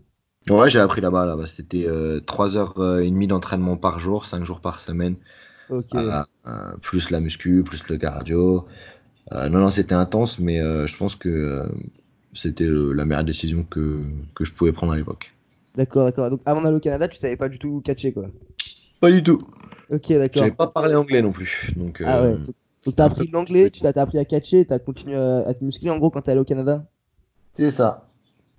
Ouais, 0.50 0.70
j'ai 0.70 0.80
appris 0.80 1.02
là-bas. 1.02 1.26
Là-bas, 1.26 1.48
c'était 1.48 1.86
euh, 1.88 2.20
3h30 2.20 3.28
d'entraînement 3.28 3.78
par 3.78 4.00
jour, 4.00 4.26
5 4.26 4.44
jours 4.46 4.60
par 4.60 4.80
semaine, 4.82 5.16
Ok. 5.68 5.94
euh, 5.96 6.24
euh, 6.48 6.74
plus 6.82 7.10
la 7.12 7.20
muscu, 7.22 7.64
plus 7.64 7.88
le 7.90 7.98
cardio. 7.98 8.68
Euh, 9.34 9.50
non, 9.50 9.60
non, 9.60 9.70
c'était 9.70 9.96
intense, 9.96 10.40
mais 10.40 10.62
euh, 10.62 10.88
je 10.88 10.98
pense 10.98 11.16
que 11.16 11.30
euh, 11.30 11.68
c'était 12.34 12.66
euh, 12.66 12.94
la 12.94 13.06
meilleure 13.06 13.26
décision 13.26 13.64
que, 13.64 14.04
que 14.36 14.46
je 14.46 14.54
pouvais 14.54 14.74
prendre 14.74 14.94
à 14.94 14.98
l'époque. 14.98 15.34
D'accord, 15.76 16.06
d'accord. 16.06 16.32
Donc 16.32 16.42
avant 16.46 16.62
d'aller 16.64 16.78
au 16.78 16.80
Canada, 16.80 17.08
tu 17.08 17.18
savais 17.20 17.38
pas 17.38 17.48
du 17.48 17.60
tout 17.60 17.80
catcher 17.82 18.12
quoi. 18.12 18.32
Pas 19.00 19.12
du 19.12 19.24
tout. 19.24 19.46
Ok, 19.90 20.12
d'accord. 20.18 20.34
J'avais 20.40 20.52
pas 20.52 20.68
parlé 20.68 20.96
anglais 20.96 21.22
non 21.22 21.32
plus. 21.32 21.72
Donc, 21.76 22.02
Ah 22.02 22.22
ouais. 22.22 22.36
euh, 22.36 22.46
Donc 22.86 22.96
t'as 22.96 23.06
appris 23.06 23.28
l'anglais, 23.30 23.70
tu 23.72 23.82
t'as 23.82 23.92
t'as 23.94 24.04
appris 24.04 24.18
à 24.20 24.26
catcher, 24.26 24.66
t'as 24.66 24.80
continué 24.80 25.16
à, 25.16 25.40
à 25.48 25.54
te 25.54 25.64
muscler 25.64 25.90
en 25.90 25.98
gros 25.98 26.12
quand 26.12 26.22
t'es 26.22 26.32
allé 26.32 26.40
au 26.42 26.46
Canada? 26.46 26.88
c'est 27.56 27.72
ça. 27.72 28.10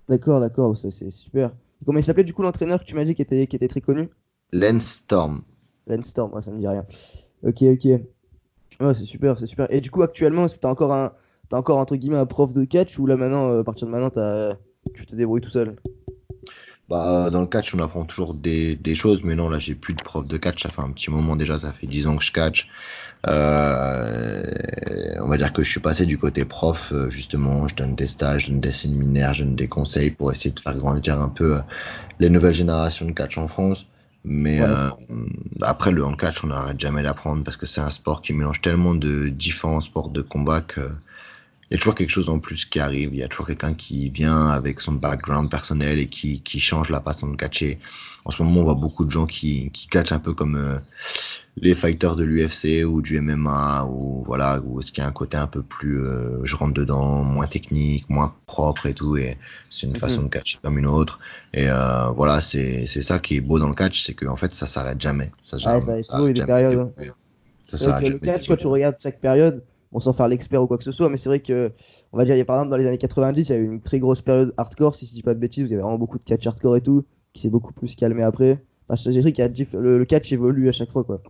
D'accord, 0.09 0.39
d'accord, 0.39 0.75
ça 0.79 0.89
c'est 0.89 1.11
super. 1.11 1.51
Comment 1.85 1.99
il 1.99 2.03
s'appelait 2.03 2.23
du 2.23 2.33
coup 2.33 2.41
l'entraîneur 2.41 2.79
que 2.79 2.85
tu 2.85 2.95
m'as 2.95 3.03
dit 3.03 3.15
qui 3.15 3.21
était, 3.21 3.47
qui 3.47 3.55
était 3.55 3.67
très 3.67 3.81
connu? 3.81 4.09
Lance 4.53 4.85
Storm. 4.85 5.41
Lance 5.87 6.05
Storm, 6.05 6.33
ouais, 6.33 6.41
ça 6.41 6.51
me 6.51 6.59
dit 6.59 6.67
rien. 6.67 6.85
Ok, 7.43 7.61
ok. 7.63 7.85
Ouais, 8.79 8.93
c'est 8.93 9.05
super, 9.05 9.37
c'est 9.39 9.45
super. 9.45 9.67
Et 9.69 9.81
du 9.81 9.91
coup 9.91 10.01
actuellement, 10.01 10.45
est-ce 10.45 10.55
que 10.55 10.61
t'as 10.61 10.69
encore 10.69 10.93
un, 10.93 11.13
t'as 11.49 11.57
encore 11.57 11.77
entre 11.77 11.95
guillemets 11.95 12.17
un 12.17 12.25
prof 12.25 12.53
de 12.53 12.63
catch 12.63 12.97
ou 12.99 13.05
là 13.05 13.17
maintenant, 13.17 13.49
euh, 13.49 13.61
à 13.61 13.63
partir 13.63 13.87
de 13.87 13.91
maintenant, 13.91 14.09
tu 14.93 15.05
te 15.05 15.15
débrouilles 15.15 15.41
tout 15.41 15.49
seul? 15.49 15.75
Bah, 16.87 17.29
dans 17.31 17.41
le 17.41 17.47
catch, 17.47 17.73
on 17.73 17.79
apprend 17.79 18.05
toujours 18.05 18.35
des, 18.35 18.75
des 18.75 18.93
choses, 18.93 19.23
mais 19.23 19.35
non, 19.35 19.49
là, 19.49 19.57
j'ai 19.57 19.73
plus 19.73 19.95
de 19.95 20.03
prof 20.03 20.25
de 20.27 20.37
catch. 20.37 20.61
Ça 20.61 20.69
fait 20.69 20.81
un 20.81 20.91
petit 20.91 21.09
moment 21.09 21.35
déjà, 21.35 21.57
ça 21.57 21.71
fait 21.71 21.87
10 21.87 22.07
ans 22.07 22.15
que 22.15 22.23
je 22.23 22.31
catch. 22.31 22.69
Euh, 23.27 24.43
on 25.19 25.27
va 25.27 25.37
dire 25.37 25.51
que 25.51 25.63
je 25.63 25.69
suis 25.71 25.79
passé 25.79 26.05
du 26.05 26.19
côté 26.19 26.45
prof, 26.45 26.91
euh, 26.93 27.09
justement. 27.09 27.67
Je 27.67 27.75
donne 27.75 27.95
des 27.95 28.05
stages, 28.05 28.45
je 28.45 28.51
donne 28.51 28.61
des 28.61 28.71
séminaires, 28.71 29.33
je 29.33 29.43
donne 29.43 29.55
des 29.55 29.67
conseils 29.67 30.11
pour 30.11 30.31
essayer 30.31 30.51
de 30.51 30.59
faire 30.59 30.75
grandir 30.75 31.19
un 31.19 31.29
peu 31.29 31.55
euh, 31.55 31.61
les 32.19 32.29
nouvelles 32.29 32.53
générations 32.53 33.07
de 33.07 33.13
catch 33.13 33.37
en 33.39 33.47
France. 33.47 33.87
Mais 34.23 34.59
euh, 34.61 34.89
après, 35.61 35.91
le 35.91 36.03
en 36.03 36.15
catch, 36.15 36.43
on 36.43 36.47
n'arrête 36.47 36.79
jamais 36.79 37.03
d'apprendre 37.03 37.43
parce 37.43 37.57
que 37.57 37.67
c'est 37.67 37.81
un 37.81 37.91
sport 37.91 38.21
qui 38.21 38.33
mélange 38.33 38.61
tellement 38.61 38.95
de 38.95 39.29
différents 39.29 39.81
sports 39.81 40.09
de 40.09 40.21
combat 40.21 40.61
que 40.61 40.89
il 41.71 41.73
y 41.73 41.75
a 41.75 41.77
toujours 41.79 41.95
quelque 41.95 42.09
chose 42.11 42.29
en 42.29 42.39
plus 42.39 42.65
qui 42.65 42.79
arrive. 42.79 43.09
Il 43.13 43.19
y 43.19 43.23
a 43.23 43.27
toujours 43.27 43.47
quelqu'un 43.47 43.73
qui 43.73 44.09
vient 44.09 44.47
avec 44.47 44.81
son 44.81 44.93
background 44.93 45.49
personnel 45.49 45.99
et 45.99 46.07
qui, 46.07 46.41
qui 46.41 46.59
change 46.59 46.89
la 46.89 47.01
façon 47.01 47.27
de 47.27 47.35
catcher. 47.35 47.79
En 48.25 48.31
ce 48.31 48.43
moment, 48.43 48.61
on 48.61 48.63
voit 48.65 48.73
beaucoup 48.75 49.05
de 49.05 49.11
gens 49.11 49.25
qui, 49.27 49.71
qui 49.71 49.87
catchent 49.87 50.11
un 50.11 50.19
peu 50.19 50.33
comme 50.33 50.55
euh, 50.55 50.79
les 51.57 51.75
fighters 51.75 52.15
de 52.15 52.23
l'UFC 52.23 52.83
ou 52.85 53.01
du 53.01 53.17
MMA 53.17 53.85
ou 53.85 54.23
voilà, 54.25 54.61
où 54.61 54.79
est-ce 54.81 54.91
qu'il 54.91 55.01
y 55.03 55.05
a 55.05 55.07
un 55.07 55.11
côté 55.11 55.37
un 55.37 55.47
peu 55.47 55.63
plus 55.63 56.01
euh, 56.03 56.39
je 56.43 56.55
rentre 56.55 56.73
dedans, 56.73 57.23
moins 57.23 57.47
technique, 57.47 58.09
moins 58.09 58.35
propre 58.45 58.85
et 58.87 58.93
tout. 58.93 59.17
Et 59.17 59.37
c'est 59.69 59.87
une 59.87 59.95
Mhm. 59.95 59.97
façon 59.97 60.23
de 60.23 60.29
catcher 60.29 60.59
comme 60.61 60.77
une 60.77 60.87
autre. 60.87 61.19
Et 61.53 61.69
euh, 61.69 62.09
voilà, 62.09 62.41
c'est 62.41 62.85
c'est 62.87 63.03
ça 63.03 63.19
qui 63.19 63.37
est 63.37 63.41
beau 63.41 63.59
dans 63.59 63.69
le 63.69 63.75
catch, 63.75 64.03
c'est 64.03 64.13
qu'en 64.15 64.35
fait, 64.35 64.53
ça 64.53 64.65
s'arrête 64.67 65.01
jamais. 65.01 65.31
Ça, 65.43 65.59
Ouais, 65.63 65.81
ça 65.81 65.91
arrive 65.91 66.07
toujours, 66.07 66.29
il 66.29 66.31
y 66.31 66.31
a 66.31 66.33
des 66.33 66.45
jamais 66.45 66.63
hein. 66.75 66.93
d'évoluer. 66.97 67.11
Ça 67.69 67.77
C'est 67.77 67.85
vrai 67.85 67.93
s'arrête 67.93 68.05
que 68.05 68.05
le 68.05 68.19
jamais 68.19 68.19
catch, 68.19 68.47
quand 68.47 68.57
tu 68.57 68.67
regardes 68.67 68.97
chaque 69.01 69.19
période, 69.19 69.65
bon, 69.95 70.01
sans 70.01 70.13
faire 70.13 70.27
l'expert 70.27 70.61
ou 70.63 70.67
quoi 70.67 70.77
que 70.77 70.83
ce 70.83 70.91
soit, 70.91 71.09
mais 71.09 71.17
c'est 71.17 71.29
vrai 71.29 71.39
que, 71.41 71.71
on 72.13 72.17
va 72.17 72.25
dire, 72.25 72.35
il 72.35 72.39
y 72.39 72.41
a 72.41 72.45
par 72.45 72.57
exemple 72.57 72.71
dans 72.71 72.77
les 72.77 72.87
années 72.87 72.97
90, 72.99 73.49
il 73.49 73.53
y 73.53 73.55
a 73.55 73.59
eu 73.59 73.65
une 73.65 73.81
très 73.81 73.99
grosse 73.99 74.21
période 74.21 74.53
hardcore, 74.57 74.95
si 74.95 75.07
je 75.07 75.13
dis 75.13 75.23
pas 75.23 75.33
de 75.33 75.39
bêtises, 75.39 75.63
où 75.63 75.67
il 75.67 75.71
y 75.71 75.73
avait 75.75 75.83
vraiment 75.83 75.99
beaucoup 75.99 76.19
de 76.19 76.25
catch 76.25 76.45
hardcore 76.47 76.77
et 76.77 76.81
tout, 76.81 77.05
qui 77.33 77.41
s'est 77.41 77.49
beaucoup 77.49 77.73
plus 77.73 77.95
calmé 77.95 78.23
après. 78.23 78.63
Enfin, 78.89 79.09
dirais 79.11 79.33
que 79.33 79.77
le, 79.77 79.97
le 79.99 80.05
catch 80.05 80.31
évolue 80.33 80.69
à 80.69 80.73
chaque 80.73 80.91
fois, 80.91 81.03
quoi. 81.03 81.21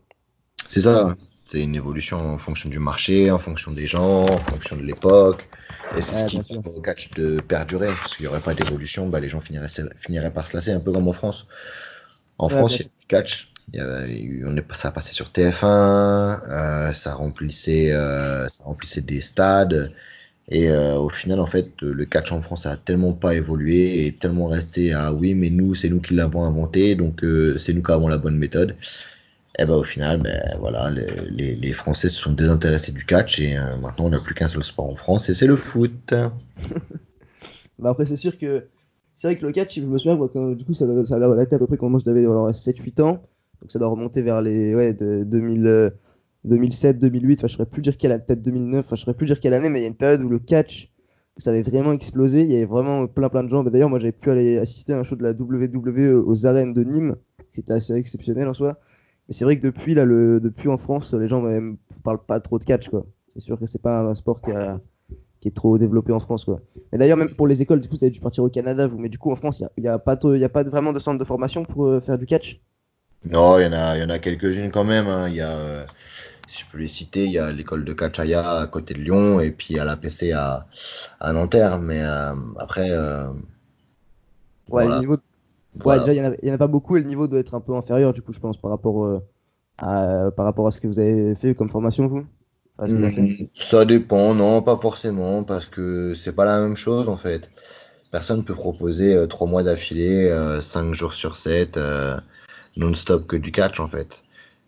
C'est 0.70 0.82
ça, 0.82 1.16
c'est 1.50 1.62
une 1.62 1.76
évolution 1.76 2.18
en 2.34 2.38
fonction 2.38 2.70
du 2.70 2.80
marché, 2.80 3.32
en 3.32 3.40
fonction 3.40 3.72
des 3.72 3.86
gens, 3.88 4.26
en 4.26 4.38
fonction 4.44 4.76
de 4.76 4.84
l'époque. 4.84 5.50
Et 5.92 6.02
c'est 6.02 6.14
Ouais, 6.14 6.16
ce 6.16 6.26
qui 6.26 6.42
permet 6.42 6.70
au 6.78 6.82
catch 6.82 7.10
de 7.12 7.40
perdurer. 7.42 7.98
Parce 8.02 8.16
qu'il 8.16 8.24
n'y 8.26 8.28
aurait 8.30 8.42
pas 8.42 8.54
d'évolution, 8.56 9.08
bah, 9.08 9.20
les 9.20 9.30
gens 9.30 9.42
finiraient, 9.42 9.68
finiraient 10.00 10.34
par 10.34 10.48
se 10.48 10.56
lasser, 10.56 10.72
un 10.72 10.80
peu 10.80 10.92
comme 10.92 11.08
en 11.08 11.14
France. 11.14 11.48
En 12.40 12.50
Ouais, 12.50 12.66
France, 12.66 12.80
il 12.80 12.84
y 12.84 12.86
a 12.86 12.90
du 12.90 13.08
catch. 13.10 13.50
On 13.74 14.58
est, 14.58 14.74
ça 14.74 14.90
a 14.90 14.92
passé 14.92 15.14
sur 15.14 15.28
TF1, 15.28 16.42
euh, 16.48 16.94
ça 16.94 17.14
remplissait, 17.14 17.92
euh, 17.92 18.48
ça 18.48 18.64
remplissait 18.64 19.02
des 19.02 19.22
stades. 19.22 19.92
Et 20.48 20.70
euh, 20.70 20.98
au 20.98 21.10
final, 21.10 21.40
en 21.40 21.48
fait, 21.48 21.72
le 21.82 22.06
catch 22.06 22.32
en 22.32 22.40
France 22.40 22.68
a 22.68 22.78
tellement 22.78 23.14
pas 23.14 23.34
évolué 23.34 24.06
et 24.06 24.12
tellement 24.14 24.48
resté 24.48 24.94
à 24.94 25.12
oui, 25.12 25.34
mais 25.34 25.50
nous, 25.50 25.74
c'est 25.74 25.90
nous 25.90 26.00
qui 26.00 26.14
l'avons 26.14 26.44
inventé, 26.44 26.96
donc 26.96 27.26
c'est 27.58 27.74
nous 27.74 27.82
qui 27.82 27.92
avons 27.92 28.08
la 28.08 28.18
bonne 28.18 28.38
méthode. 28.38 28.76
Et 29.58 29.66
ben 29.66 29.76
au 29.76 29.84
final, 29.84 30.22
ben 30.22 30.58
voilà, 30.60 30.90
les, 30.90 31.56
les, 31.56 31.72
Français 31.72 32.10
se 32.10 32.16
sont 32.16 32.34
désintéressés 32.34 32.92
du 32.92 33.06
catch 33.06 33.40
et 33.40 33.58
euh, 33.58 33.78
maintenant 33.78 34.06
on 34.06 34.10
n'a 34.10 34.20
plus 34.20 34.36
qu'un 34.36 34.50
seul 34.50 34.64
sport 34.64 34.90
en 34.90 34.96
France 34.96 35.30
et 35.30 35.34
c'est 35.34 35.48
le 35.48 35.56
foot. 35.56 36.14
Bah 37.78 37.90
après, 37.90 38.06
c'est 38.06 38.16
sûr 38.16 38.38
que 38.38 38.68
c'est 39.18 39.28
vrai 39.28 39.38
que 39.38 39.46
le 39.46 39.52
catch, 39.52 39.76
je 39.76 39.82
me 39.82 39.98
souviens, 39.98 40.16
moi, 40.16 40.30
du 40.56 40.64
coup, 40.64 40.74
ça, 40.74 40.86
ça 41.06 41.20
dater 41.20 41.56
à 41.56 41.60
peu 41.60 41.68
près 41.68 41.76
quand 41.76 41.90
moi 41.90 42.00
j'avais 42.06 42.24
7-8 42.24 43.02
ans. 43.02 43.22
Donc 43.62 43.72
ça 43.72 43.80
doit 43.80 43.88
remonter 43.88 44.22
vers 44.22 44.42
les 44.42 44.76
ouais, 44.76 44.94
de 44.94 45.24
2000, 45.24 45.68
euh, 45.68 45.90
2007, 46.44 47.00
2008. 47.00 47.40
Enfin, 47.40 47.48
je 47.48 47.54
saurais 47.54 47.66
plus 47.66 47.82
dire 47.82 47.98
quelle 47.98 48.12
année, 48.12 48.24
peut-être 48.26 48.42
2009. 48.42 48.86
Enfin, 48.86 48.96
je 48.96 49.02
saurais 49.02 49.16
plus 49.16 49.26
dire 49.26 49.40
quelle 49.40 49.54
année, 49.54 49.70
mais 49.70 49.80
il 49.80 49.82
y 49.84 49.86
a 49.86 49.90
une 49.90 49.96
période 49.96 50.22
où 50.22 50.30
le 50.30 50.40
catch, 50.40 50.92
ça 51.38 51.50
avait 51.52 51.62
vraiment 51.64 51.92
explosé. 51.94 52.42
Il 52.42 52.52
y 52.52 52.56
avait 52.56 52.66
vraiment 52.66 53.08
plein 53.08 53.30
plein 53.30 53.44
de 53.44 53.50
gens. 53.50 53.64
Bah, 53.64 53.70
D'ailleurs, 53.72 53.90
moi, 53.90 54.00
j'avais 54.00 54.12
pu 54.12 54.30
aller 54.30 54.58
assister 54.58 54.94
à 54.94 55.00
un 55.00 55.04
show 55.04 55.16
de 55.16 55.24
la 55.24 55.34
WWE 55.34 56.24
aux 56.26 56.46
arènes 56.46 56.74
de 56.74 56.84
Nîmes, 56.84 57.16
qui 57.54 57.62
était 57.62 57.74
assez 57.74 57.94
exceptionnel 57.94 58.48
en 58.48 58.54
soi. 58.54 58.78
Mais 59.28 59.34
c'est 59.34 59.46
vrai 59.46 59.58
que 59.58 59.64
depuis, 59.64 59.96
là, 59.96 60.06
le, 60.06 60.40
depuis 60.40 60.70
en 60.70 60.78
France, 60.78 61.14
les 61.14 61.28
gens 61.28 61.42
ne 61.42 61.76
parlent 62.04 62.24
pas 62.26 62.40
trop 62.40 62.60
de 62.60 62.64
catch, 62.64 62.90
quoi. 62.90 63.06
C'est 63.28 63.40
sûr 63.40 63.60
que 63.60 63.66
c'est 63.66 63.82
pas 63.82 64.02
un 64.02 64.14
sport 64.14 64.40
qui, 64.42 64.52
a- 64.52 64.80
est 65.44 65.56
trop 65.56 65.78
développé 65.78 66.12
en 66.12 66.20
France, 66.20 66.46
quoi. 66.46 66.62
Et 66.92 66.98
d'ailleurs, 66.98 67.18
même 67.18 67.36
pour 67.36 67.48
les 67.48 67.62
écoles, 67.62 67.80
du 67.80 67.88
coup, 67.88 67.96
vous 67.98 68.04
avez 68.04 68.12
dû 68.12 68.20
partir 68.20 68.44
au 68.44 68.50
Canada, 68.50 68.88
vous. 68.88 68.98
Mais 68.98 69.10
du 69.10 69.20
coup, 69.20 69.32
en 69.32 69.36
France, 69.36 69.60
il 69.78 69.82
n'y 69.84 69.88
a, 69.88 69.92
y 69.92 69.94
a, 69.96 70.00
pas 70.00 70.18
y 70.24 70.44
a 70.44 70.50
pas 70.50 70.64
vraiment 70.64 70.94
de 70.94 71.00
centre 71.00 71.20
de 71.20 71.24
formation 71.26 71.64
pour 71.66 71.86
euh, 71.88 72.00
faire 72.00 72.18
du 72.18 72.26
catch? 72.26 72.62
Non, 73.30 73.60
il 73.60 73.64
y 73.64 73.68
en 73.68 73.74
a, 73.74 73.98
il 73.98 74.02
y 74.02 74.04
en 74.04 74.10
a 74.10 74.20
quelques-unes 74.20 74.72
quand 74.72 74.84
même. 74.84 75.08
hein. 75.08 75.28
Il 75.30 75.36
y 75.36 75.42
a, 75.42 75.58
euh, 75.58 75.86
si 76.48 76.62
je 76.62 76.66
peux 76.72 76.78
les 76.78 76.88
citer, 76.88 77.26
il 77.26 77.32
y 77.32 77.40
a 77.40 77.52
l'école 77.52 77.86
de 77.86 77.94
catch 77.94 78.20
Aya 78.20 78.60
à 78.60 78.68
côté 78.68 78.94
de 78.94 79.00
Lyon 79.02 79.40
et 79.40 79.52
puis 79.52 79.68
il 79.72 79.78
y 79.78 79.80
a 79.80 79.86
la 79.86 79.98
PC 79.98 80.32
à, 80.32 80.68
à 81.20 81.34
Nanterre. 81.34 81.80
Mais 81.80 82.02
euh, 82.04 82.36
après, 82.60 82.90
euh, 82.92 83.26
Ouais, 84.70 84.84
voilà. 84.84 84.96
le 84.96 85.00
niveau. 85.02 85.14
Ouais, 85.16 85.22
Voilà. 85.84 86.00
déjà, 86.00 86.14
il 86.14 86.18
y 86.18 86.22
en 86.52 86.54
a, 86.54 86.56
en 86.56 86.58
pas 86.58 86.68
beaucoup 86.68 86.98
et 86.98 87.02
le 87.02 87.06
niveau 87.08 87.28
doit 87.28 87.40
être 87.40 87.54
un 87.56 87.62
peu 87.62 87.76
inférieur, 87.76 88.14
du 88.14 88.22
coup, 88.22 88.34
je 88.34 88.40
pense, 88.40 88.58
par 88.58 88.72
rapport, 88.72 89.06
euh, 89.06 89.20
à, 89.78 90.32
par 90.32 90.46
rapport 90.46 90.68
à 90.68 90.72
ce 90.72 90.82
que 90.82 90.88
vous 90.88 91.00
avez 91.00 91.36
fait 91.36 91.56
comme 91.56 91.70
formation, 91.70 92.08
vous? 92.08 92.26
Enfin, 92.80 93.10
fait. 93.12 93.22
Hmm, 93.22 93.48
Ça 93.56 93.84
dépend, 93.86 94.34
non, 94.36 94.62
pas 94.62 94.78
forcément, 94.78 95.44
parce 95.44 95.66
que 95.66 96.14
c'est 96.14 96.34
pas 96.34 96.46
la 96.46 96.60
même 96.60 96.76
chose 96.76 97.10
en 97.10 97.18
fait. 97.18 97.50
Personne 98.12 98.46
peut 98.46 98.56
proposer 98.56 99.28
trois 99.30 99.48
mois 99.48 99.64
d'affilée, 99.64 100.30
cinq 100.62 100.94
jours 100.94 101.14
sur 101.14 101.38
sept, 101.38 101.78
euh, 101.78 102.18
non-stop 102.78 103.28
que 103.28 103.36
du 103.38 103.52
catch 103.52 103.80
en 103.80 103.88
fait. 103.88 104.24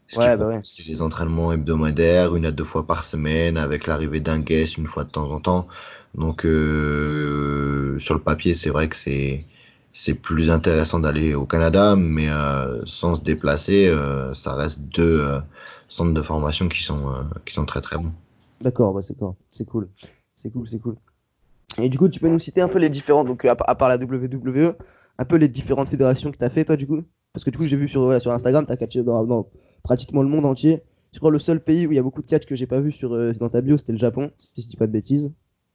Ce 0.08 0.20
Ouais, 0.20 0.38
bah 0.38 0.48
ouais. 0.48 0.64
c'est 0.64 0.86
les 0.86 1.02
entraînements 1.02 1.54
hebdomadaires, 1.54 2.36
une 2.36 2.46
à 2.46 2.52
deux 2.52 2.64
fois 2.66 2.86
par 2.88 3.06
semaine, 3.06 3.58
avec 3.58 3.88
l'arrivée 3.88 4.20
d'un 4.22 4.40
guest 4.40 4.78
une 4.78 4.88
fois 4.88 5.04
de 5.06 5.10
temps 5.12 5.32
en 5.32 5.40
temps. 5.40 5.68
Donc 6.16 6.46
euh, 6.46 7.98
sur 8.00 8.14
le 8.16 8.22
papier, 8.22 8.54
c'est 8.54 8.70
vrai 8.70 8.90
que 8.90 8.96
c'est 8.96 9.46
c'est 9.94 10.14
plus 10.16 10.50
intéressant 10.52 11.00
d'aller 11.00 11.34
au 11.36 11.46
Canada, 11.46 11.96
mais 11.96 12.30
euh, 12.30 12.86
sans 12.86 13.16
se 13.16 13.22
déplacer, 13.24 13.88
euh, 13.88 14.34
ça 14.34 14.54
reste 14.56 14.82
deux 14.82 15.22
euh, 15.22 15.40
centres 15.90 16.14
de 16.14 16.22
formation 16.22 16.70
qui 16.70 16.84
sont 16.84 17.10
euh, 17.10 17.24
qui 17.46 17.54
sont 17.54 17.66
très 17.66 17.82
très 17.82 17.98
bons. 17.98 18.14
D'accord, 18.62 18.94
bah, 18.94 19.02
c'est 19.02 19.16
cool. 19.18 19.34
C'est 19.50 19.66
cool. 19.66 19.90
C'est 20.36 20.52
cool, 20.52 20.68
c'est 20.68 20.80
cool. 20.80 20.98
Et 21.82 21.90
du 21.90 21.98
coup, 22.00 22.10
tu 22.10 22.20
peux 22.20 22.30
nous 22.30 22.40
citer 22.40 22.62
un 22.62 22.70
peu 22.70 22.80
les 22.80 22.90
différents, 22.90 23.26
donc 23.26 23.46
à, 23.46 23.52
à 23.54 23.76
part 23.76 23.90
la 23.90 23.98
WWE, 23.98 24.78
un 25.20 25.26
peu 25.26 25.38
les 25.38 25.50
différentes 25.50 25.90
fédérations 25.90 26.32
que 26.32 26.38
tu 26.38 26.46
as 26.46 26.50
fait, 26.50 26.66
toi, 26.66 26.78
du 26.78 26.88
coup? 26.88 27.04
Parce 27.38 27.44
que 27.44 27.52
du 27.52 27.60
coup, 27.60 27.68
j'ai 27.68 27.78
vu 27.78 27.88
sur, 27.88 28.10
Instagram, 28.10 28.66
tu 28.66 28.72
as 28.72 28.78
catché 28.78 29.04
dans, 29.04 29.24
dans 29.24 29.48
pratiquement 29.84 30.24
le 30.24 30.28
monde 30.28 30.48
entier. 30.48 30.82
Je 31.14 31.20
crois 31.20 31.30
le 31.30 31.38
seul 31.38 31.64
pays 31.64 31.86
où 31.86 31.92
il 31.92 31.96
y 31.96 32.00
a 32.00 32.02
beaucoup 32.02 32.24
de 32.24 32.26
catch 32.26 32.48
que 32.48 32.56
j'ai 32.56 32.66
pas 32.66 32.82
vu 32.82 32.92
sur, 32.92 33.14
euh, 33.14 33.32
dans 33.34 33.48
ta 33.48 33.62
bio, 33.62 33.78
c'était 33.78 33.92
le 33.92 34.00
Japon, 34.00 34.32
si 34.40 34.60
je 34.60 34.68
dis 34.68 34.76
pas 34.76 34.88
de 34.88 34.92
bêtises. 34.92 35.32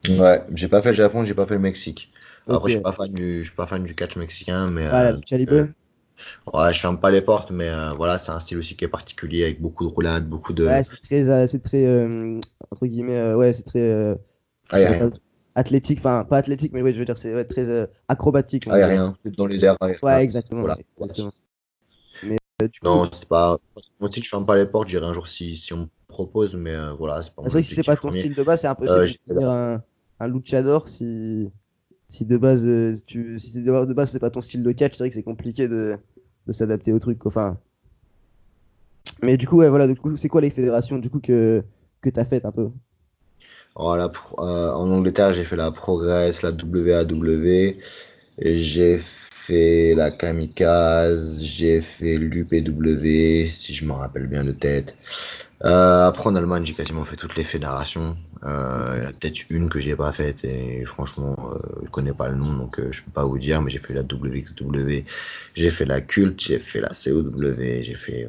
Ouais, 0.09 0.43
j'ai 0.55 0.67
pas 0.67 0.83
fait 0.83 0.89
le 0.89 0.97
Japon, 0.97 1.25
j'ai 1.25 1.35
pas 1.35 1.47
fait 1.47 1.55
le 1.55 1.61
Mexique. 1.61 2.11
Après, 2.49 2.71
je 2.71 2.75
suis 2.75 2.83
pas 2.83 2.91
fan 2.91 3.13
du, 3.13 3.39
je 3.39 3.45
suis 3.45 3.55
pas 3.55 3.69
fan 3.69 3.85
du 3.85 3.95
catch 3.95 4.17
mexicain, 4.17 4.69
mais 4.73 4.87
Ah, 4.87 5.05
la 5.05 5.11
euh, 5.11 5.21
euh, 5.51 5.67
ouais, 6.53 6.73
je 6.73 6.81
ferme 6.81 6.99
pas 6.99 7.13
les 7.13 7.23
portes, 7.23 7.53
mais 7.53 7.69
euh, 7.69 7.93
voilà, 7.93 8.19
c'est 8.19 8.33
un 8.33 8.41
style 8.41 8.59
aussi 8.59 8.75
qui 8.75 8.85
est 8.85 8.89
particulier 8.89 9.45
avec 9.45 9.61
beaucoup 9.63 9.85
de 9.87 9.95
roulades, 9.95 10.29
beaucoup 10.29 10.53
de. 10.53 10.67
Ouais, 10.67 10.83
c'est 10.83 11.01
très, 11.01 11.31
euh, 11.31 11.47
c'est 11.47 11.63
très, 11.63 11.87
euh, 11.87 12.41
entre 12.73 12.87
guillemets, 12.87 13.35
ouais, 13.35 13.53
c'est 13.53 13.63
très 13.63 14.17
Ah, 14.71 14.81
y 14.81 14.85
a 14.85 14.91
rien. 14.91 15.13
athlétique, 15.55 16.01
enfin 16.01 16.25
pas 16.29 16.39
athlétique, 16.39 16.73
mais 16.73 16.83
oui, 16.83 16.93
je 16.93 16.99
veux 16.99 17.05
dire, 17.05 17.17
c'est 17.17 17.33
ouais, 17.33 17.45
très 17.45 17.89
acrobatique. 18.09 18.67
Ah, 18.69 18.81
y 18.81 18.83
a 18.83 18.89
rien. 18.89 19.17
Dans 19.39 19.47
les 19.47 19.65
airs. 19.65 19.77
rien. 19.81 19.95
Ouais, 20.03 20.25
exactement. 20.25 20.63
Voilà. 20.63 20.79
exactement. 21.01 21.33
Coup, 22.69 22.87
Non, 22.87 23.11
c'est 23.13 23.29
pas. 23.29 23.59
Moi 24.01 24.09
aussi, 24.09 24.23
je 24.23 24.29
ferme 24.29 24.47
pas 24.47 24.57
les 24.57 24.67
portes. 24.67 24.89
J'irai 24.89 25.07
un 25.07 25.13
jour 25.13 25.29
si, 25.29 25.57
si 25.57 25.73
on 25.73 25.79
me 25.79 25.87
propose, 26.09 26.55
mais 26.55 26.73
euh, 26.75 26.93
voilà, 26.95 27.23
c'est 27.23 27.35
pas 27.35 27.43
c'est 27.47 27.53
vrai 27.53 27.63
que 27.63 27.69
si 27.69 27.75
c'est 27.75 27.83
pas 27.85 27.97
ton 27.97 28.09
premier. 28.09 28.21
style 28.21 28.35
de 28.35 28.43
base, 28.43 28.61
c'est 28.63 28.67
impossible 28.69 29.01
Euh, 29.01 29.07
de 29.07 29.15
devenir 29.29 29.51
un, 29.51 29.83
un 30.21 30.29
luchador 30.29 30.89
si, 30.89 31.53
si 32.09 32.25
de 32.27 32.37
base, 32.37 32.67
euh, 32.67 32.95
tu, 33.07 33.39
si 33.39 33.51
c'est 33.53 33.63
de, 33.63 33.95
base 33.95 34.11
c'est 34.11 34.19
pas 34.21 34.31
ton 34.31 34.41
style 34.41 34.63
de 34.63 34.73
catch, 34.73 34.93
c'est 34.95 34.99
vrai 35.05 35.09
que 35.11 35.15
c'est 35.15 35.23
compliqué 35.23 35.69
de, 35.69 35.99
de 36.47 36.53
s'adapter 36.53 36.93
au 36.93 36.99
truc. 36.99 37.27
Enfin, 37.27 37.59
mais 39.23 39.37
du 39.37 39.47
coup, 39.47 39.59
ouais, 39.59 39.69
voilà, 39.71 39.87
du 39.87 39.95
coup, 39.97 40.17
c'est 40.17 40.29
quoi 40.29 40.41
les 40.41 40.51
fédérations 40.51 40.99
du 40.99 41.09
coup 41.11 41.21
que 41.21 41.65
que 42.01 42.11
t'as 42.11 42.25
faites 42.25 42.45
un 42.45 42.53
peu? 42.53 42.71
Euh, 43.79 44.73
en 44.73 44.91
Angleterre, 44.91 45.33
j'ai 45.35 45.45
fait 45.45 45.57
la 45.57 45.71
Progress, 45.71 46.43
la 46.43 46.51
WAW, 46.53 47.77
et 48.39 48.55
j'ai 48.57 48.99
fait 48.99 49.22
la 49.49 50.11
Kamikaze, 50.11 51.43
j'ai 51.43 51.81
fait 51.83 52.17
l'UPW, 52.17 53.49
si 53.51 53.75
je 53.75 53.85
me 53.85 53.93
rappelle 53.93 54.27
bien 54.27 54.45
de 54.45 54.53
tête. 54.53 54.97
Euh, 55.65 56.07
après, 56.07 56.29
en 56.29 56.35
Allemagne, 56.35 56.65
j'ai 56.65 56.75
quasiment 56.75 57.05
fait 57.05 57.17
toutes 57.17 57.37
les 57.37 57.45
fédérations. 57.45 58.17
Euh, 58.45 58.95
il 58.97 59.03
y 59.03 59.07
en 59.07 59.09
a 59.09 59.13
peut-être 59.13 59.45
une 59.51 59.69
que 59.69 59.81
j'ai 59.81 59.95
pas 59.97 60.13
faite, 60.13 60.45
et 60.45 60.85
franchement, 60.85 61.37
euh, 61.53 61.59
je 61.85 61.91
connais 61.91 62.13
pas 62.13 62.29
le 62.29 62.37
nom, 62.37 62.53
donc 62.53 62.79
euh, 62.81 62.91
je 62.91 63.03
peux 63.03 63.11
pas 63.13 63.25
vous 63.25 63.39
dire, 63.39 63.63
mais 63.63 63.71
j'ai 63.71 63.79
fait 63.79 63.95
la 63.95 64.03
WXW, 64.03 65.05
j'ai 65.55 65.71
fait 65.71 65.85
la 65.85 66.01
Cult, 66.01 66.41
j'ai 66.41 66.59
fait 66.59 66.81
la 66.81 66.89
COW, 66.89 67.83
j'ai 67.83 67.95
fait 67.95 68.29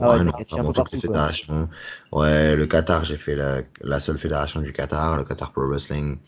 Ah 0.00 0.10
ouais, 0.10 0.20
ouais, 0.20 0.72
partout, 0.74 1.00
fédérations. 1.00 1.68
Ouais, 2.12 2.56
le 2.56 2.66
Qatar, 2.66 3.04
j'ai 3.04 3.16
fait 3.16 3.36
la, 3.36 3.62
la 3.82 4.00
seule 4.00 4.18
fédération 4.18 4.60
du 4.60 4.72
Qatar, 4.72 5.16
le 5.16 5.24
Qatar 5.24 5.52
Pro 5.52 5.66
Wrestling. 5.68 6.18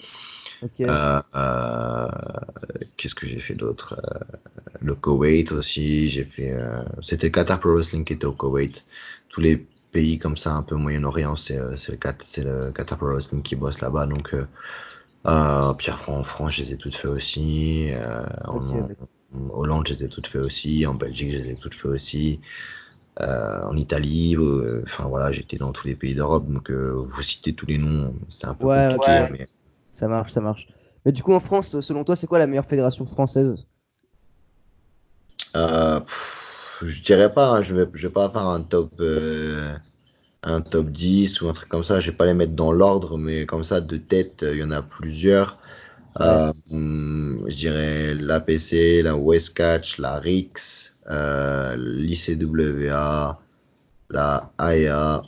Euh, 0.80 1.22
euh, 1.34 2.08
qu'est-ce 2.96 3.14
que 3.14 3.26
j'ai 3.26 3.40
fait 3.40 3.54
d'autre? 3.54 4.00
Euh, 4.04 4.36
le 4.80 4.94
Koweït 4.94 5.52
aussi, 5.52 6.08
j'ai 6.08 6.24
fait. 6.24 6.54
c'était 7.02 7.26
le 7.28 7.32
Qatar 7.32 7.60
Pro 7.60 7.74
Wrestling 7.74 8.04
qui 8.04 8.14
était 8.14 8.26
au 8.26 8.32
Koweït. 8.32 8.84
Tous 9.28 9.40
les 9.40 9.56
pays 9.92 10.18
comme 10.18 10.36
ça, 10.36 10.54
un 10.54 10.62
peu 10.62 10.74
Moyen-Orient, 10.76 11.36
c'est 11.36 11.56
le, 11.56 11.70
le 11.70 12.72
Qatar 12.72 12.98
Pro 12.98 13.08
Wrestling 13.08 13.42
qui 13.42 13.56
bosse 13.56 13.80
là-bas. 13.80 14.06
Donc, 14.06 14.34
euh, 15.26 15.72
puis 15.74 15.90
après 15.90 16.12
en 16.12 16.22
France, 16.22 16.52
je 16.52 16.62
les 16.62 16.72
ai 16.72 16.76
toutes 16.76 16.96
fait 16.96 17.08
aussi. 17.08 17.88
Euh, 17.92 18.24
en, 18.46 18.88
Hollande, 19.52 19.88
je 19.88 19.94
les 19.94 20.04
ai 20.04 20.08
toutes 20.08 20.26
fait 20.26 20.38
aussi. 20.38 20.86
En 20.86 20.94
Belgique, 20.94 21.32
je 21.32 21.36
les 21.38 21.50
ai 21.50 21.56
toutes 21.56 21.74
fait 21.74 21.88
aussi. 21.88 22.40
Euh, 23.20 23.62
en 23.64 23.76
Italie, 23.76 24.36
enfin 24.82 25.04
voilà, 25.06 25.32
j'étais 25.32 25.56
dans 25.56 25.72
tous 25.72 25.86
les 25.86 25.94
pays 25.94 26.14
d'Europe, 26.14 26.46
donc 26.48 26.70
vous 26.70 27.22
citez 27.22 27.52
tous 27.52 27.66
les 27.66 27.78
noms, 27.78 28.12
c'est 28.28 28.48
un 28.48 28.54
peu 28.54 28.66
Ouais, 28.66 28.88
compliqué, 28.96 29.12
ouais. 29.12 29.30
mais 29.32 29.46
Ça 29.94 30.08
marche, 30.08 30.32
ça 30.32 30.40
marche. 30.40 30.68
Mais 31.04 31.12
du 31.12 31.22
coup, 31.22 31.32
en 31.32 31.40
France, 31.40 31.80
selon 31.80 32.04
toi, 32.04 32.16
c'est 32.16 32.26
quoi 32.26 32.38
la 32.38 32.46
meilleure 32.46 32.66
fédération 32.66 33.04
française? 33.06 33.66
Euh, 35.56 36.00
pff, 36.00 36.80
je 36.82 37.02
dirais 37.02 37.32
pas, 37.32 37.52
hein, 37.52 37.62
je 37.62 37.74
vais, 37.74 37.86
je 37.94 38.06
vais 38.06 38.12
pas 38.12 38.28
faire 38.28 38.42
un 38.42 38.60
top, 38.60 38.90
euh, 39.00 39.74
un 40.42 40.60
top 40.60 40.90
10 40.90 41.40
ou 41.40 41.48
un 41.48 41.52
truc 41.52 41.68
comme 41.68 41.84
ça, 41.84 42.00
je 42.00 42.10
vais 42.10 42.16
pas 42.16 42.26
les 42.26 42.34
mettre 42.34 42.54
dans 42.54 42.72
l'ordre, 42.72 43.18
mais 43.18 43.46
comme 43.46 43.64
ça, 43.64 43.80
de 43.80 43.96
tête, 43.96 44.44
il 44.46 44.58
y 44.58 44.64
en 44.64 44.70
a 44.70 44.82
plusieurs. 44.82 45.58
Euh, 46.20 46.52
je 46.70 47.54
dirais 47.54 48.14
l'APC, 48.14 49.02
la 49.02 49.16
Westcatch, 49.16 49.98
la 49.98 50.18
RIX, 50.18 50.92
euh, 51.10 51.76
l'ICWA, 51.76 53.40
la 54.10 54.52
AEA 54.58 55.22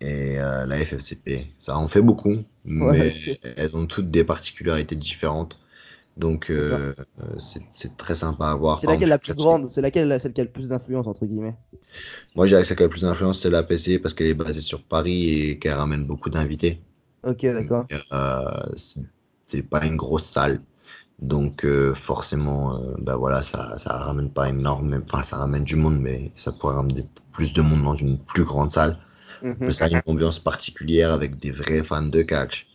et 0.00 0.40
euh, 0.40 0.66
la 0.66 0.84
FFCP. 0.84 1.52
Ça 1.58 1.76
en 1.76 1.88
fait 1.88 2.00
beaucoup, 2.00 2.38
mais 2.64 2.86
Ouais, 2.86 3.40
elles 3.56 3.76
ont 3.76 3.86
toutes 3.86 4.10
des 4.10 4.24
particularités 4.24 4.96
différentes. 4.96 5.58
Donc, 6.16 6.50
euh, 6.50 6.94
c'est 7.38 7.96
très 7.96 8.14
sympa 8.14 8.46
à 8.46 8.54
voir. 8.54 8.78
C'est 8.78 8.86
laquelle 8.86 9.08
la 9.08 9.18
plus 9.18 9.34
grande? 9.34 9.70
C'est 9.70 9.80
laquelle 9.80 10.20
celle 10.20 10.32
qui 10.32 10.40
a 10.40 10.44
le 10.44 10.50
plus 10.50 10.68
d'influence, 10.68 11.06
entre 11.06 11.26
guillemets? 11.26 11.56
Moi, 12.36 12.46
je 12.46 12.50
dirais 12.50 12.62
que 12.62 12.68
celle 12.68 12.76
qui 12.76 12.82
a 12.82 12.86
le 12.86 12.90
plus 12.90 13.02
d'influence, 13.02 13.40
c'est 13.40 13.50
l'APC 13.50 13.98
parce 13.98 14.14
qu'elle 14.14 14.28
est 14.28 14.34
basée 14.34 14.60
sur 14.60 14.82
Paris 14.82 15.28
et 15.30 15.58
qu'elle 15.58 15.74
ramène 15.74 16.04
beaucoup 16.04 16.30
d'invités. 16.30 16.80
Ok, 17.24 17.42
d'accord. 17.42 17.86
Euh, 18.12 18.40
c'est 18.76 19.00
c'est 19.48 19.62
pas 19.62 19.84
une 19.84 19.96
grosse 19.96 20.24
salle. 20.24 20.60
Donc, 21.20 21.64
euh, 21.64 21.94
forcément, 21.94 22.76
euh, 22.76 22.94
bah 22.98 23.16
voilà, 23.16 23.42
ça, 23.42 23.78
ça 23.78 23.98
ramène 23.98 24.30
pas 24.30 24.48
énorme, 24.48 25.00
enfin, 25.04 25.22
ça 25.22 25.36
ramène 25.36 25.64
du 25.64 25.76
monde, 25.76 25.98
mais 26.00 26.32
ça 26.34 26.52
pourrait 26.52 26.74
ramener 26.74 27.06
plus 27.32 27.52
de 27.52 27.62
monde 27.62 27.84
dans 27.84 27.94
une 27.94 28.18
plus 28.18 28.44
grande 28.44 28.72
salle. 28.72 28.98
Mais 29.64 29.72
ça 29.72 29.86
a 29.86 29.88
une 29.88 30.02
ambiance 30.06 30.38
particulière 30.38 31.12
avec 31.12 31.38
des 31.38 31.50
vrais 31.50 31.82
fans 31.84 32.02
de 32.02 32.22
catch. 32.22 32.66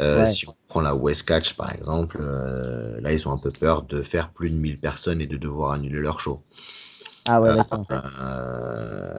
Euh, 0.00 0.24
Ouais. 0.24 0.32
Si 0.32 0.46
on 0.48 0.54
prend 0.68 0.80
la 0.82 0.94
West 0.94 1.24
Catch, 1.26 1.54
par 1.54 1.72
exemple, 1.72 2.18
euh, 2.20 3.00
là, 3.00 3.12
ils 3.12 3.26
ont 3.28 3.32
un 3.32 3.38
peu 3.38 3.50
peur 3.50 3.82
de 3.82 4.02
faire 4.02 4.30
plus 4.32 4.50
de 4.50 4.56
1000 4.56 4.78
personnes 4.78 5.20
et 5.22 5.26
de 5.26 5.36
devoir 5.38 5.72
annuler 5.72 6.00
leur 6.00 6.20
show. 6.20 6.42
Ah 7.24 7.40
ouais, 7.40 7.54
d'accord. 7.54 7.86
Euh, 7.90 9.14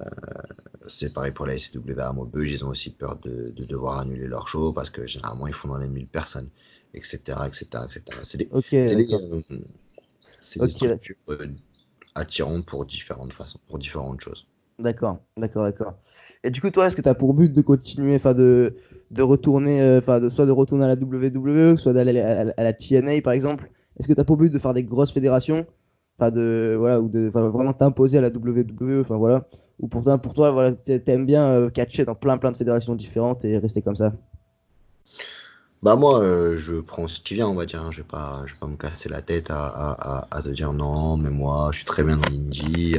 c'est 0.88 1.14
pareil 1.14 1.32
pour 1.32 1.46
la 1.46 1.54
SCW 1.56 2.00
à 2.00 2.14
Maubeuge, 2.14 2.52
ils 2.52 2.66
ont 2.66 2.70
aussi 2.70 2.92
peur 2.92 3.18
de, 3.18 3.52
de 3.56 3.66
devoir 3.66 4.00
annuler 4.00 4.28
leur 4.28 4.48
show 4.48 4.72
parce 4.74 4.90
que 4.90 5.06
généralement 5.06 5.48
ils 5.48 5.54
font 5.54 5.70
dans 5.70 5.78
les 5.78 5.88
1000 5.90 6.08
personnes, 6.08 6.50
etc. 6.94 7.48
etc., 7.48 7.86
etc. 7.86 8.20
C'est 8.24 8.38
des, 8.38 8.52
Ok, 8.52 8.68
c'est 8.84 8.96
des, 8.96 9.08
d'accord. 9.08 9.22
c'est 10.42 10.60
des 10.60 10.66
Ok. 10.66 10.72
structures 10.72 11.16
euh, 11.30 11.48
attirantes 12.16 12.66
pour 12.66 12.86
différentes 12.86 13.34
façons, 13.34 13.60
pour 13.68 13.80
différentes 13.80 14.22
choses. 14.22 14.48
D'accord, 14.80 15.18
d'accord, 15.38 15.64
d'accord. 15.64 15.94
Et 16.44 16.52
du 16.52 16.62
coup, 16.62 16.70
toi, 16.70 16.86
est-ce 16.86 16.96
que 16.96 17.02
tu 17.02 17.10
as 17.10 17.16
pour 17.16 17.34
but 17.34 17.52
de 17.52 17.62
continuer, 17.62 18.16
enfin 18.16 18.36
de, 18.36 18.76
de 19.10 19.22
retourner, 19.24 19.82
euh, 19.82 19.98
enfin 19.98 20.20
de, 20.20 20.30
soit 20.30 20.46
de 20.46 20.52
retourner 20.52 20.86
à 20.86 20.88
la 20.88 20.96
WWE, 20.96 21.78
soit 21.78 21.94
d'aller 21.94 22.20
à, 22.20 22.44
la- 22.46 22.74
TNA 22.74 23.22
par 23.22 23.34
exemple? 23.34 23.72
Est-ce 24.00 24.08
que 24.08 24.14
tu 24.14 24.20
as 24.22 24.24
pour 24.24 24.38
but 24.38 24.54
de 24.54 24.60
faire 24.60 24.76
des 24.76 24.84
grosses 24.84 25.12
fédérations? 25.12 25.66
Enfin 26.20 26.30
de, 26.32 26.76
voilà, 26.78 27.02
ou 27.02 27.10
de 27.10 27.28
vraiment 27.30 27.74
t'imposer 27.74 28.20
à 28.20 28.22
la 28.22 28.30
WWE, 28.30 29.02
enfin 29.02 29.18
voilà. 29.18 29.48
Ou 29.80 29.88
pour 29.88 30.04
toi, 30.04 30.18
pour 30.20 30.34
toi 30.36 30.52
voilà, 30.52 30.74
t'a- 30.74 31.00
t'aimes 31.00 31.26
bien 31.26 31.44
euh, 31.50 31.70
catcher 31.72 32.06
dans 32.06 32.16
plein 32.16 32.38
plein 32.38 32.52
de 32.52 32.58
fédérations 32.58 32.94
différentes 32.96 33.46
et 33.46 33.58
rester 33.58 33.82
comme 33.82 33.96
ça? 33.96 34.14
Bah 35.84 35.96
moi, 35.96 36.22
euh, 36.22 36.58
je 36.58 36.76
prends 36.76 37.08
ce 37.08 37.20
qui 37.22 37.36
vient, 37.36 37.48
on 37.48 37.54
va 37.56 37.66
dire. 37.66 37.82
hein. 37.84 37.92
Je 37.92 37.98
vais 37.98 38.04
pas, 38.08 38.44
je 38.48 38.54
vais 38.54 38.60
pas 38.60 38.68
me 38.68 38.78
casser 38.78 39.10
la 39.10 39.22
tête 39.22 39.50
à, 39.52 40.26
à, 40.32 40.42
te 40.42 40.50
dire 40.50 40.74
non, 40.74 41.18
mais 41.18 41.30
moi, 41.30 41.70
je 41.72 41.78
suis 41.78 41.86
très 41.86 42.04
bien 42.04 42.18
dans 42.18 42.28
l'indie. 42.28 42.98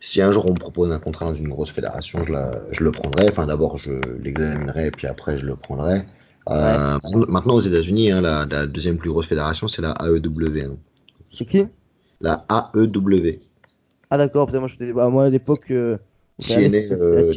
Si 0.00 0.20
un 0.22 0.32
jour 0.32 0.46
on 0.48 0.52
me 0.54 0.58
propose 0.58 0.90
un 0.92 0.98
contrat 0.98 1.26
dans 1.26 1.34
une 1.34 1.48
grosse 1.48 1.70
fédération, 1.70 2.22
je, 2.22 2.32
la, 2.32 2.62
je 2.70 2.82
le 2.84 2.90
prendrai. 2.90 3.26
Enfin, 3.30 3.46
d'abord, 3.46 3.76
je 3.76 3.92
l'examinerai, 4.22 4.90
puis 4.90 5.06
après, 5.06 5.36
je 5.38 5.46
le 5.46 5.56
prendrai. 5.56 6.02
Euh, 6.50 6.98
Maintenant, 7.28 7.54
aux 7.54 7.60
États-Unis, 7.60 8.10
hein, 8.10 8.20
la, 8.22 8.46
la 8.50 8.66
deuxième 8.66 8.96
plus 8.96 9.10
grosse 9.10 9.26
fédération, 9.26 9.68
c'est 9.68 9.82
la 9.82 9.94
AEW. 10.00 10.60
hein. 10.64 10.76
C'est 11.32 11.44
qui? 11.44 11.66
La 12.20 12.44
AEW. 12.50 13.40
Ah 14.10 14.18
d'accord, 14.18 14.50
moi, 14.52 14.66
je 14.66 14.92
bah, 14.92 15.08
moi 15.08 15.24
à 15.24 15.30
l'époque, 15.30 15.70
euh, 15.70 15.96
TNA, 16.40 16.78
euh, 16.90 17.32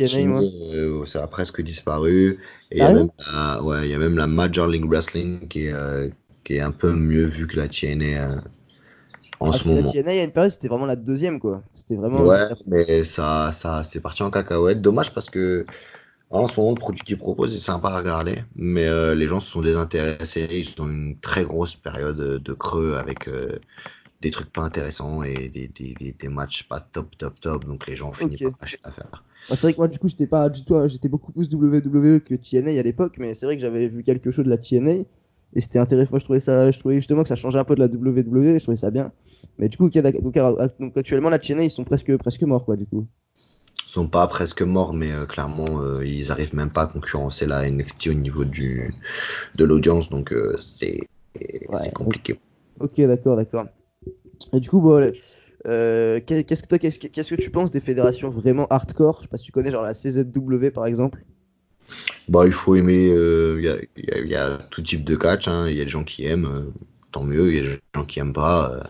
euh, 0.74 1.06
ça 1.06 1.24
a 1.24 1.28
presque 1.28 1.62
disparu. 1.62 2.40
Et 2.72 2.78
il 2.78 2.78
y 2.80 2.82
a 2.82 2.88
Sérieux 2.88 3.00
même 3.02 3.10
la, 3.32 3.62
ouais, 3.64 3.88
il 3.88 3.92
y 3.92 3.94
a 3.94 3.98
même 4.00 4.18
la 4.18 4.28
Major 4.28 4.68
League 4.68 4.86
Wrestling 4.86 5.48
qui 5.48 5.66
est, 5.68 5.74
euh, 5.74 6.10
qui 6.44 6.56
est 6.56 6.62
un 6.62 6.72
peu 6.72 6.94
mieux 6.94 7.26
vue 7.26 7.46
que 7.46 7.58
la 7.58 7.68
TNA 7.68 8.06
euh, 8.06 8.36
en 9.40 9.52
Ah, 9.52 9.58
ce 9.58 9.68
la 9.68 9.84
moment. 9.84 9.84
TNA, 9.84 10.14
il 10.14 10.18
y 10.18 10.20
a 10.20 10.24
une 10.26 10.32
période, 10.34 10.52
c'était 10.52 10.68
vraiment 10.68 10.86
la 10.86 10.96
deuxième, 10.98 11.40
quoi. 11.40 11.64
C'était 11.74 11.96
vraiment. 11.96 12.28
Ouais, 12.28 12.48
mais 12.68 13.04
ça, 13.04 13.52
ça, 13.54 13.84
c'est 13.84 14.00
parti 14.00 14.22
en 14.24 14.30
cacahuète. 14.30 14.82
Dommage 14.82 15.14
parce 15.14 15.30
que 15.32 15.66
en 16.32 16.48
ce 16.48 16.60
moment, 16.60 16.72
le 16.74 16.80
produit 16.80 17.04
qu'ils 17.04 17.18
proposent 17.18 17.56
est 17.56 17.60
sympa 17.60 17.90
à 17.90 17.98
regarder, 18.00 18.44
mais 18.56 18.88
euh, 18.88 19.16
les 19.16 19.28
gens 19.28 19.40
se 19.40 19.50
sont 19.52 19.62
désintéressés. 19.62 20.48
Ils 20.52 20.82
ont 20.82 20.90
une 20.90 21.20
très 21.20 21.46
grosse 21.46 21.76
période 21.76 22.18
de 22.18 22.54
creux 22.54 22.96
avec 22.98 23.28
euh, 23.30 23.60
des 24.22 24.32
trucs 24.32 24.52
pas 24.52 24.62
intéressants 24.64 25.24
et 25.24 25.50
des, 25.50 25.68
des, 25.70 25.96
des, 25.96 26.14
des 26.14 26.30
matchs 26.30 26.64
pas 26.68 26.82
top, 26.82 27.18
top, 27.18 27.40
top. 27.42 27.66
Donc 27.66 27.88
les 27.88 27.96
gens 27.98 28.10
ont 28.10 28.14
fini 28.14 28.38
Ok. 28.38 28.40
par 28.40 28.54
lâcher 28.62 28.80
l'affaire. 28.86 29.24
Ouais, 29.50 29.58
c'est 29.58 29.68
vrai 29.68 29.74
que 29.74 29.78
moi, 29.78 29.88
du 29.88 30.00
coup, 30.00 30.08
j'étais 30.08 30.28
pas 30.28 30.50
du 30.50 30.64
tout, 30.64 30.76
j'étais 30.88 31.10
beaucoup 31.10 31.32
plus 31.34 31.50
WWE 31.50 32.20
que 32.22 32.36
TNA 32.36 32.80
à 32.80 32.84
l'époque, 32.84 33.16
mais 33.18 33.34
c'est 33.34 33.46
vrai 33.46 33.56
que 33.56 33.62
j'avais 33.62 33.88
vu 33.88 34.04
quelque 34.04 34.32
chose 34.32 34.46
de 34.46 34.50
la 34.50 34.58
TNA 34.58 35.04
et 35.56 35.62
c'était 35.62 35.80
intéressant. 35.80 36.12
Moi, 36.12 36.20
je 36.20 36.24
trouvais 36.26 36.40
ça, 36.40 36.72
je 36.72 36.80
trouvais 36.80 36.96
justement 36.96 37.24
que 37.24 37.30
ça 37.30 37.36
changeait 37.36 37.60
un 37.60 37.64
peu 37.64 37.76
de 37.76 37.80
la 37.82 37.88
WWE, 37.88 38.58
je 38.58 38.64
trouvais 38.64 38.76
ça 38.78 38.92
bien. 38.92 39.12
Mais 39.60 39.70
du 39.70 39.78
coup, 39.78 39.90
d'accord. 39.90 40.22
donc, 40.22 40.36
donc, 40.80 40.98
actuellement, 40.98 41.30
la 41.30 41.40
TNA, 41.40 41.64
ils 41.66 41.72
sont 41.72 41.84
presque, 41.84 42.16
presque 42.18 42.42
morts, 42.44 42.66
quoi, 42.66 42.76
du 42.76 42.86
coup. 42.88 43.08
Ils 43.88 43.92
sont 43.92 44.08
pas 44.08 44.28
presque 44.28 44.62
morts, 44.64 44.94
mais 44.94 45.12
euh, 45.12 45.26
clairement, 45.26 45.82
euh, 45.82 46.06
ils 46.06 46.32
arrivent 46.32 46.56
même 46.56 46.72
pas 46.72 46.84
à 46.84 46.88
concurrencer 46.88 47.46
la 47.46 47.68
NXT 47.68 48.08
au 48.08 48.14
niveau 48.14 48.44
du, 48.44 48.94
de 49.56 49.66
l'audience. 49.66 50.10
Donc 50.10 50.34
euh, 50.34 50.58
c'est 50.62 51.08
Ouais. 51.68 51.92
compliqué. 51.94 52.40
Ok, 52.80 53.00
d'accord, 53.02 53.36
d'accord. 53.38 53.66
Et 54.54 54.60
du 54.60 54.70
coup, 54.70 54.82
bon, 54.82 55.12
euh, 55.68 56.20
qu'est- 56.22 56.44
qu'est-ce 56.46 56.64
que 56.64 56.68
toi, 56.68 56.80
qu'est-ce 56.80 57.00
que, 57.00 57.08
qu'est-ce 57.08 57.36
que 57.36 57.42
tu 57.42 57.52
penses 57.52 57.72
des 57.72 57.82
fédérations 57.82 58.30
vraiment 58.30 58.68
hardcore? 58.70 59.18
Je 59.20 59.24
sais 59.24 59.28
pas 59.30 59.38
si 59.38 59.46
tu 59.46 59.52
connais, 59.52 59.72
genre 59.72 59.84
la 59.84 59.94
CZW 59.94 60.72
par 60.72 60.86
exemple. 60.86 61.26
Bah, 62.30 62.46
il 62.46 62.52
faut 62.54 62.76
aimer. 62.76 63.10
euh, 63.12 63.58
Il 63.60 63.66
y, 63.66 64.12
a, 64.12 64.20
y 64.20 64.30
y 64.34 64.58
tout 64.70 64.82
type 64.82 65.04
de 65.04 65.16
catch. 65.16 65.48
hein. 65.48 65.68
Il 65.70 65.76
y 65.78 65.82
a 65.82 65.84
des 65.84 65.90
gens 65.90 66.04
qui 66.04 66.26
aiment, 66.26 66.46
euh, 66.46 66.72
tant 67.12 67.24
mieux. 67.24 67.50
Il 67.50 67.56
y 67.56 67.60
a 67.60 67.64
des 67.64 67.80
gens 67.96 68.06
qui 68.06 68.20
aiment 68.20 68.34
pas. 68.34 68.72
euh, 68.72 68.84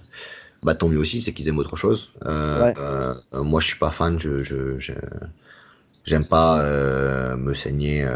bah, 0.64 0.76
tant 0.76 0.88
mieux 0.88 1.00
aussi, 1.00 1.22
c'est 1.22 1.34
qu'ils 1.34 1.48
aiment 1.50 1.58
autre 1.60 1.76
chose. 1.76 2.12
Ouais. 2.26 2.74
moi, 3.34 3.60
je 3.62 3.68
suis 3.68 3.80
pas 3.80 3.92
fan. 3.92 4.20
Je, 4.20 4.42
j'aime 6.06 6.26
pas 6.26 6.64
me 7.36 7.54
saigner 7.54 8.08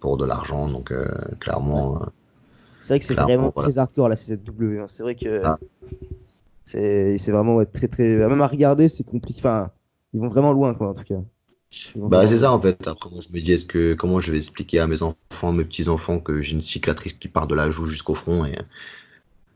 pour 0.00 0.16
de 0.16 0.24
l'argent. 0.24 0.68
Donc, 0.68 0.92
clairement, 1.40 2.00
C'est 2.80 2.94
vrai 2.94 2.98
que 3.00 3.04
c'est 3.04 3.14
vraiment 3.14 3.50
voilà. 3.54 3.68
très 3.68 3.78
hardcore 3.78 4.08
la 4.08 4.16
CZW. 4.16 4.78
hein. 4.80 4.86
C'est 4.88 5.02
vrai 5.02 5.14
que 5.16 5.42
Ah. 5.44 5.58
c'est 6.64 7.18
c'est 7.18 7.32
vraiment 7.32 7.56
ouais, 7.56 7.66
très 7.66 7.88
très. 7.88 8.08
Même 8.08 8.40
à 8.40 8.46
regarder, 8.46 8.88
c'est 8.88 9.04
compliqué. 9.04 9.40
Enfin, 9.40 9.70
ils 10.14 10.20
vont 10.20 10.28
vraiment 10.28 10.52
loin, 10.52 10.74
quoi, 10.74 10.88
en 10.88 10.94
tout 10.94 11.04
cas. 11.04 11.20
Bah, 11.94 12.26
c'est 12.26 12.38
ça 12.38 12.52
en 12.52 12.60
fait. 12.60 12.86
Après, 12.86 13.10
moi, 13.10 13.20
je 13.20 13.28
me 13.32 13.40
dis, 13.40 13.52
est-ce 13.52 13.64
que 13.64 13.94
comment 13.94 14.20
je 14.20 14.30
vais 14.32 14.38
expliquer 14.38 14.80
à 14.80 14.86
mes 14.86 15.02
enfants, 15.02 15.52
mes 15.52 15.64
petits-enfants, 15.64 16.20
que 16.20 16.40
j'ai 16.40 16.52
une 16.52 16.60
cicatrice 16.60 17.12
qui 17.14 17.28
part 17.28 17.46
de 17.46 17.54
la 17.54 17.70
joue 17.70 17.86
jusqu'au 17.86 18.14
front 18.14 18.44
et 18.44 18.56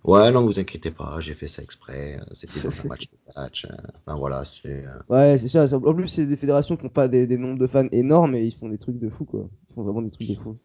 ouais, 0.04 0.30
non, 0.32 0.44
vous 0.46 0.58
inquiétez 0.58 0.90
pas, 0.90 1.20
j'ai 1.20 1.34
fait 1.34 1.48
ça 1.48 1.62
exprès. 1.62 2.20
C'était 2.32 2.60
dans 2.60 2.80
un 2.80 2.84
match 2.84 3.06
de 3.10 3.32
catch. 3.34 3.64
euh, 3.66 3.76
Enfin 4.06 4.18
voilà, 4.18 4.44
c'est. 4.44 4.84
euh, 4.86 4.98
Ouais, 5.08 5.36
c'est 5.38 5.48
ça. 5.48 5.66
En 5.76 5.94
plus, 5.94 6.08
c'est 6.08 6.26
des 6.26 6.36
fédérations 6.36 6.76
qui 6.76 6.84
n'ont 6.84 6.90
pas 6.90 7.08
des, 7.08 7.26
des 7.26 7.36
nombres 7.38 7.58
de 7.58 7.66
fans 7.66 7.88
énormes 7.92 8.34
et 8.34 8.44
ils 8.44 8.54
font 8.54 8.68
des 8.68 8.78
trucs 8.78 8.98
de 8.98 9.08
fou, 9.08 9.24
quoi. 9.24 9.48
Ils 9.70 9.74
font 9.74 9.82
vraiment 9.82 10.02
des 10.02 10.10
trucs 10.10 10.28
de 10.28 10.34
fou. 10.34 10.56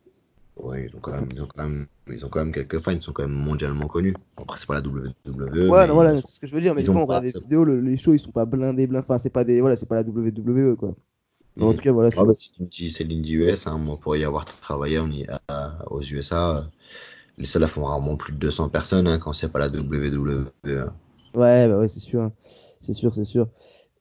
Ouais, 0.57 0.85
ils 0.89 0.95
ont 0.95 0.99
quand 1.01 1.11
même, 1.11 1.29
ils 1.33 1.41
ont 1.41 1.47
quand 1.47 1.63
même, 1.63 1.87
ils 2.07 2.25
ont 2.25 2.29
quand 2.29 2.39
même 2.39 2.53
quelques 2.53 2.79
fans. 2.79 2.91
Ils 2.91 3.01
sont 3.01 3.11
quand 3.13 3.23
même 3.23 3.31
mondialement 3.37 3.87
connus. 3.87 4.15
Après, 4.37 4.57
c'est 4.57 4.67
pas 4.67 4.75
la 4.75 4.81
WWE. 4.81 5.71
Ouais, 5.71 5.87
non, 5.87 5.93
voilà, 5.95 6.21
c'est 6.21 6.27
ce 6.35 6.39
que 6.39 6.47
je 6.47 6.55
veux 6.55 6.61
dire. 6.61 6.75
Mais 6.75 6.81
ils 6.81 6.83
du 6.83 6.91
coup, 6.91 6.97
ont 6.97 7.01
on 7.01 7.05
regarde 7.05 7.25
des 7.25 7.33
vidéos, 7.41 7.63
le- 7.65 7.81
les 7.81 7.97
shows, 7.97 8.13
ils 8.13 8.19
sont 8.19 8.31
pas 8.31 8.45
blindés, 8.45 8.87
blindés. 8.87 9.03
Enfin, 9.05 9.17
c'est 9.17 9.29
pas 9.29 9.43
des, 9.43 9.59
voilà, 9.61 9.75
c'est 9.75 9.87
pas 9.87 9.95
la 9.95 10.03
WWE, 10.03 10.75
quoi. 10.75 10.95
Mais 11.57 11.63
en 11.65 11.73
tout 11.73 11.81
cas, 11.81 11.91
voilà. 11.91 12.11
c'est- 12.11 12.19
Ah 12.19 12.25
bah, 12.25 12.33
l'indie- 12.59 13.33
US. 13.33 13.67
Hein. 13.67 13.77
Moi, 13.77 13.97
pour 13.97 14.15
y 14.15 14.23
avoir 14.23 14.45
travaillé 14.45 14.99
on 14.99 15.07
y- 15.07 15.25
à- 15.47 15.77
aux 15.89 16.01
USA, 16.01 16.57
euh, 16.57 16.61
les 17.37 17.45
salles 17.45 17.67
font 17.67 17.83
rarement 17.85 18.15
plus 18.17 18.33
de 18.33 18.37
200 18.39 18.69
personnes 18.69 19.07
hein, 19.07 19.19
quand 19.19 19.33
c'est 19.33 19.51
pas 19.51 19.59
la 19.59 19.69
WWE. 19.69 20.91
Ouais, 21.33 21.67
bah 21.67 21.77
ouais, 21.79 21.87
c'est 21.87 21.99
sûr. 21.99 22.31
C'est 22.81 22.93
sûr, 22.93 23.13
c'est 23.13 23.25
sûr. 23.25 23.47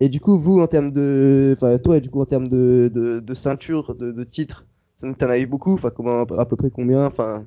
Et 0.00 0.08
du 0.08 0.20
coup, 0.20 0.38
vous, 0.38 0.60
en 0.60 0.66
termes 0.66 0.92
de. 0.92 1.54
Enfin, 1.56 1.78
toi, 1.78 2.00
du 2.00 2.10
coup, 2.10 2.20
en 2.20 2.26
termes 2.26 2.48
de, 2.48 2.90
de, 2.92 3.20
de 3.20 3.34
ceinture, 3.34 3.94
de, 3.94 4.12
de 4.12 4.24
titres, 4.24 4.66
t'en 5.00 5.28
as 5.28 5.38
eu 5.38 5.46
beaucoup? 5.46 5.74
Enfin, 5.74 5.90
comment, 5.90 6.22
à 6.22 6.46
peu 6.46 6.56
près 6.56 6.70
combien? 6.70 7.06
Enfin, 7.06 7.46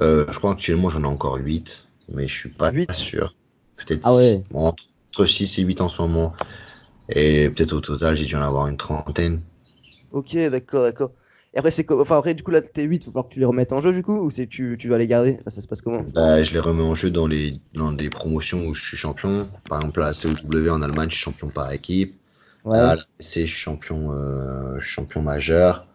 Euh, 0.00 0.24
je 0.30 0.38
crois 0.38 0.54
qu'actuellement 0.54 0.88
j'en 0.88 1.02
ai 1.02 1.06
encore 1.06 1.36
8, 1.36 1.86
mais 2.12 2.28
je 2.28 2.34
suis 2.34 2.48
pas 2.48 2.70
Huit? 2.70 2.90
sûr. 2.92 3.34
Peut-être 3.76 4.00
Ah 4.04 4.14
ouais. 4.14 4.42
entre 4.54 5.26
6 5.26 5.58
et 5.58 5.62
8 5.62 5.80
en 5.80 5.88
ce 5.88 6.00
moment. 6.02 6.32
Et 7.08 7.48
peut-être 7.50 7.74
au 7.74 7.80
total, 7.80 8.16
j'ai 8.16 8.24
dû 8.26 8.34
en 8.36 8.42
avoir 8.42 8.66
une 8.66 8.76
trentaine. 8.76 9.42
ok, 10.10 10.36
d'accord, 10.50 10.82
d'accord. 10.84 11.12
Et 11.54 11.58
après, 11.58 11.70
c'est 11.70 11.84
quoi 11.84 12.00
Enfin, 12.00 12.18
après, 12.18 12.34
du 12.34 12.42
coup, 12.42 12.50
là, 12.50 12.62
tes 12.62 12.82
8, 12.84 13.04
il 13.04 13.06
va 13.06 13.12
falloir 13.12 13.28
que 13.28 13.34
tu 13.34 13.40
les 13.40 13.44
remettes 13.46 13.72
en 13.72 13.80
jeu, 13.80 13.92
du 13.92 14.02
coup 14.02 14.18
Ou 14.20 14.30
c'est 14.30 14.46
tu, 14.46 14.76
tu 14.78 14.88
vas 14.88 14.98
les 14.98 15.06
garder? 15.06 15.36
Enfin, 15.40 15.50
ça 15.50 15.60
se 15.60 15.66
passe 15.68 15.82
comment? 15.82 16.06
Bah, 16.14 16.42
je 16.42 16.52
les 16.52 16.58
remets 16.60 16.82
en 16.82 16.94
jeu 16.94 17.10
dans 17.10 17.26
les 17.26 17.60
dans 17.74 17.92
des 17.92 18.10
promotions 18.10 18.66
où 18.66 18.74
je 18.74 18.82
suis 18.84 18.96
champion. 18.96 19.48
Par 19.68 19.80
exemple, 19.80 20.02
à 20.02 20.06
la 20.06 20.12
COW 20.14 20.68
en 20.70 20.82
Allemagne, 20.82 21.10
je 21.10 21.14
suis 21.16 21.24
champion 21.24 21.50
par 21.50 21.70
équipe. 21.72 22.18
Ouais. 22.64 22.78
À 22.78 22.96
la 22.96 23.02
PC, 23.18 23.46
je 23.46 23.52
suis 23.52 23.60
champion, 23.60 24.12
euh, 24.12 24.78
je 24.80 24.84
suis 24.86 24.94
champion 24.94 25.22
majeur. 25.22 25.86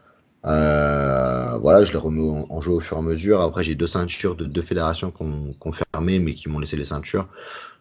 Euh, 0.45 1.57
voilà, 1.57 1.83
je 1.83 1.91
les 1.91 1.97
remets 1.97 2.21
en, 2.21 2.45
en 2.49 2.61
jeu 2.61 2.71
au 2.71 2.79
fur 2.79 2.97
et 2.97 2.99
à 2.99 3.03
mesure. 3.03 3.41
Après, 3.41 3.63
j'ai 3.63 3.75
deux 3.75 3.87
ceintures 3.87 4.35
de 4.35 4.45
deux 4.45 4.61
fédérations 4.61 5.11
qui 5.11 5.23
ont 5.23 5.71
fermé, 5.71 6.19
mais 6.19 6.35
qui 6.35 6.47
m'ont 6.49 6.59
laissé 6.59 6.77
les 6.77 6.85
ceintures. 6.85 7.27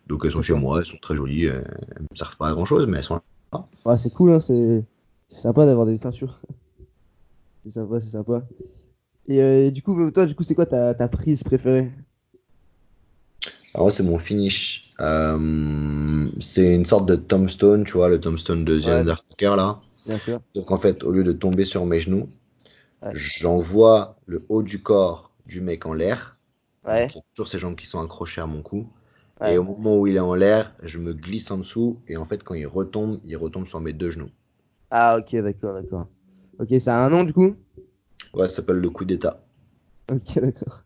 Donc, 0.06 0.24
elles 0.24 0.32
sont 0.32 0.42
chez 0.42 0.54
moi, 0.54 0.78
elles 0.78 0.86
sont 0.86 0.96
très 1.00 1.16
jolies. 1.16 1.46
Elles 1.46 1.64
me 2.10 2.16
servent 2.16 2.36
pas 2.36 2.48
à 2.48 2.52
grand 2.52 2.64
chose, 2.64 2.86
mais 2.86 2.98
elles 2.98 3.04
sont 3.04 3.20
là. 3.52 3.66
Ouais, 3.84 3.96
c'est 3.96 4.10
cool, 4.12 4.32
hein, 4.32 4.40
c'est 4.40 4.84
sympa 5.28 5.66
d'avoir 5.66 5.86
des 5.86 5.96
ceintures. 5.96 6.40
c'est 7.62 7.70
sympa, 7.70 8.00
c'est 8.00 8.10
sympa. 8.10 8.42
Et 9.28 9.42
euh, 9.42 9.70
du 9.70 9.82
coup, 9.82 10.10
toi, 10.10 10.26
du 10.26 10.34
coup, 10.34 10.42
c'est 10.44 10.54
quoi 10.54 10.66
ta, 10.66 10.94
ta 10.94 11.08
prise 11.08 11.42
préférée? 11.44 11.90
Alors, 13.74 13.92
c'est 13.92 14.02
mon 14.02 14.18
finish. 14.18 14.92
Euh, 15.00 16.28
c'est 16.40 16.74
une 16.74 16.86
sorte 16.86 17.06
de 17.06 17.16
tombstone, 17.16 17.84
tu 17.84 17.92
vois, 17.92 18.08
le 18.08 18.20
tombstone 18.20 18.64
de 18.64 18.80
The 18.80 18.86
Ouais. 18.86 18.92
Undertaker 18.92 19.56
là. 19.56 19.76
Bien 20.06 20.18
sûr. 20.18 20.40
Donc, 20.54 20.70
en 20.70 20.78
fait, 20.78 21.02
au 21.02 21.10
lieu 21.10 21.24
de 21.24 21.32
tomber 21.32 21.64
sur 21.64 21.84
mes 21.84 22.00
genoux, 22.00 22.28
Ouais. 23.02 23.10
j'envoie 23.12 24.16
le 24.26 24.44
haut 24.48 24.62
du 24.62 24.82
corps 24.82 25.30
du 25.46 25.60
mec 25.60 25.86
en 25.86 25.92
l'air. 25.92 26.38
Ouais. 26.86 27.02
Donc, 27.02 27.12
il 27.12 27.16
y 27.16 27.20
a 27.20 27.24
toujours 27.34 27.48
ses 27.48 27.58
jambes 27.58 27.76
qui 27.76 27.86
sont 27.86 28.00
accrochées 28.00 28.40
à 28.40 28.46
mon 28.46 28.62
cou. 28.62 28.88
Ouais. 29.40 29.54
Et 29.54 29.58
au 29.58 29.62
moment 29.64 29.98
où 29.98 30.06
il 30.06 30.16
est 30.16 30.20
en 30.20 30.34
l'air, 30.34 30.74
je 30.82 30.98
me 30.98 31.12
glisse 31.12 31.50
en 31.50 31.58
dessous. 31.58 32.00
Et 32.08 32.16
en 32.16 32.24
fait, 32.24 32.42
quand 32.42 32.54
il 32.54 32.66
retombe, 32.66 33.20
il 33.24 33.36
retombe 33.36 33.66
sur 33.66 33.80
mes 33.80 33.92
deux 33.92 34.10
genoux. 34.10 34.30
Ah, 34.90 35.18
ok, 35.18 35.36
d'accord, 35.36 35.74
d'accord. 35.74 36.08
Ok, 36.58 36.68
ça 36.80 36.98
a 36.98 37.04
un 37.04 37.10
nom, 37.10 37.24
du 37.24 37.32
coup? 37.32 37.54
Ouais, 38.34 38.48
ça 38.48 38.56
s'appelle 38.56 38.76
le 38.78 38.90
coup 38.90 39.04
d'état. 39.04 39.42
Ok, 40.10 40.34
d'accord. 40.40 40.84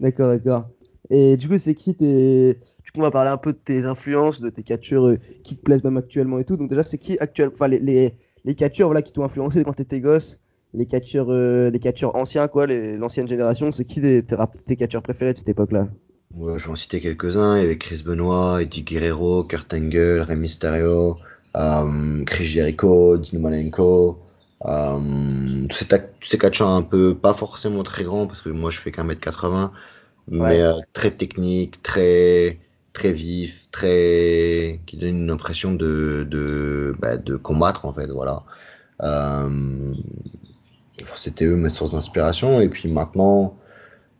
D'accord, 0.00 0.28
d'accord. 0.28 0.68
Et 1.10 1.36
du 1.36 1.48
coup, 1.48 1.58
c'est 1.58 1.74
qui 1.74 1.94
tes. 1.94 2.54
Du 2.84 2.92
coup, 2.92 3.00
on 3.00 3.02
va 3.02 3.10
parler 3.10 3.30
un 3.30 3.36
peu 3.36 3.52
de 3.52 3.58
tes 3.58 3.84
influences, 3.84 4.40
de 4.40 4.48
tes 4.50 4.62
catcheurs 4.62 5.06
euh, 5.06 5.16
qui 5.42 5.56
te 5.56 5.62
plaisent 5.62 5.84
même 5.84 5.96
actuellement 5.96 6.38
et 6.38 6.44
tout. 6.44 6.56
Donc, 6.56 6.70
déjà, 6.70 6.82
c'est 6.82 6.98
qui 6.98 7.18
actuellement. 7.18 7.54
Enfin, 7.54 7.68
les, 7.68 7.78
les, 7.80 8.14
les 8.44 8.54
catcheurs 8.54 8.88
voilà, 8.88 9.02
qui 9.02 9.12
t'ont 9.12 9.24
influencé 9.24 9.64
quand 9.64 9.72
t'étais 9.72 10.00
gosse, 10.00 10.38
les 10.76 10.86
catcheurs, 10.86 11.30
euh, 11.32 11.70
les 11.70 11.80
catcheurs 11.80 12.14
anciens, 12.16 12.48
quoi, 12.48 12.66
l'ancienne 12.66 13.28
génération, 13.28 13.72
c'est 13.72 13.84
qui 13.84 14.00
tes, 14.00 14.76
catcheurs 14.76 15.02
préférés 15.02 15.32
de 15.32 15.38
cette 15.38 15.48
époque-là? 15.48 15.88
Ouais, 16.34 16.58
je 16.58 16.66
vais 16.66 16.70
en 16.72 16.76
citer 16.76 17.00
quelques-uns. 17.00 17.56
Il 17.56 17.62
y 17.62 17.64
avait 17.64 17.78
Chris 17.78 18.02
Benoit, 18.04 18.62
Eddie 18.62 18.82
Guerrero, 18.82 19.44
Kurt 19.44 19.72
Angle, 19.72 20.20
Rey 20.26 20.36
Mysterio, 20.36 21.18
euh, 21.56 22.24
Chris 22.24 22.46
Jericho, 22.46 23.16
Dino 23.16 23.40
Malenko. 23.40 24.22
Euh, 24.66 25.66
tous 25.68 25.76
ces, 25.78 25.86
ta- 25.88 25.98
tous 26.00 26.28
ces 26.28 26.38
catcheurs 26.38 26.68
un 26.68 26.82
peu, 26.82 27.16
pas 27.18 27.34
forcément 27.34 27.82
très 27.82 28.04
grands, 28.04 28.26
parce 28.26 28.42
que 28.42 28.48
moi 28.50 28.70
je 28.70 28.78
fais 28.80 28.90
qu'un 28.92 29.04
mètre 29.04 29.20
80, 29.20 29.70
mais 30.28 30.62
Ouais. 30.62 30.62
euh, 30.62 30.72
très 30.92 31.10
technique, 31.12 31.82
très, 31.82 32.58
très 32.92 33.12
vif, 33.12 33.68
très 33.70 34.80
qui 34.86 34.96
donne 34.96 35.16
une 35.24 35.30
impression 35.30 35.72
de 35.74 36.26
de, 36.30 36.94
bah, 36.98 37.16
de 37.18 37.36
combattre 37.36 37.84
en 37.86 37.92
fait, 37.94 38.06
voilà. 38.08 38.44
Euh, 39.02 39.94
c'était 41.16 41.44
eux 41.46 41.56
mes 41.56 41.68
sources 41.68 41.90
d'inspiration. 41.92 42.60
Et 42.60 42.68
puis 42.68 42.88
maintenant 42.88 43.58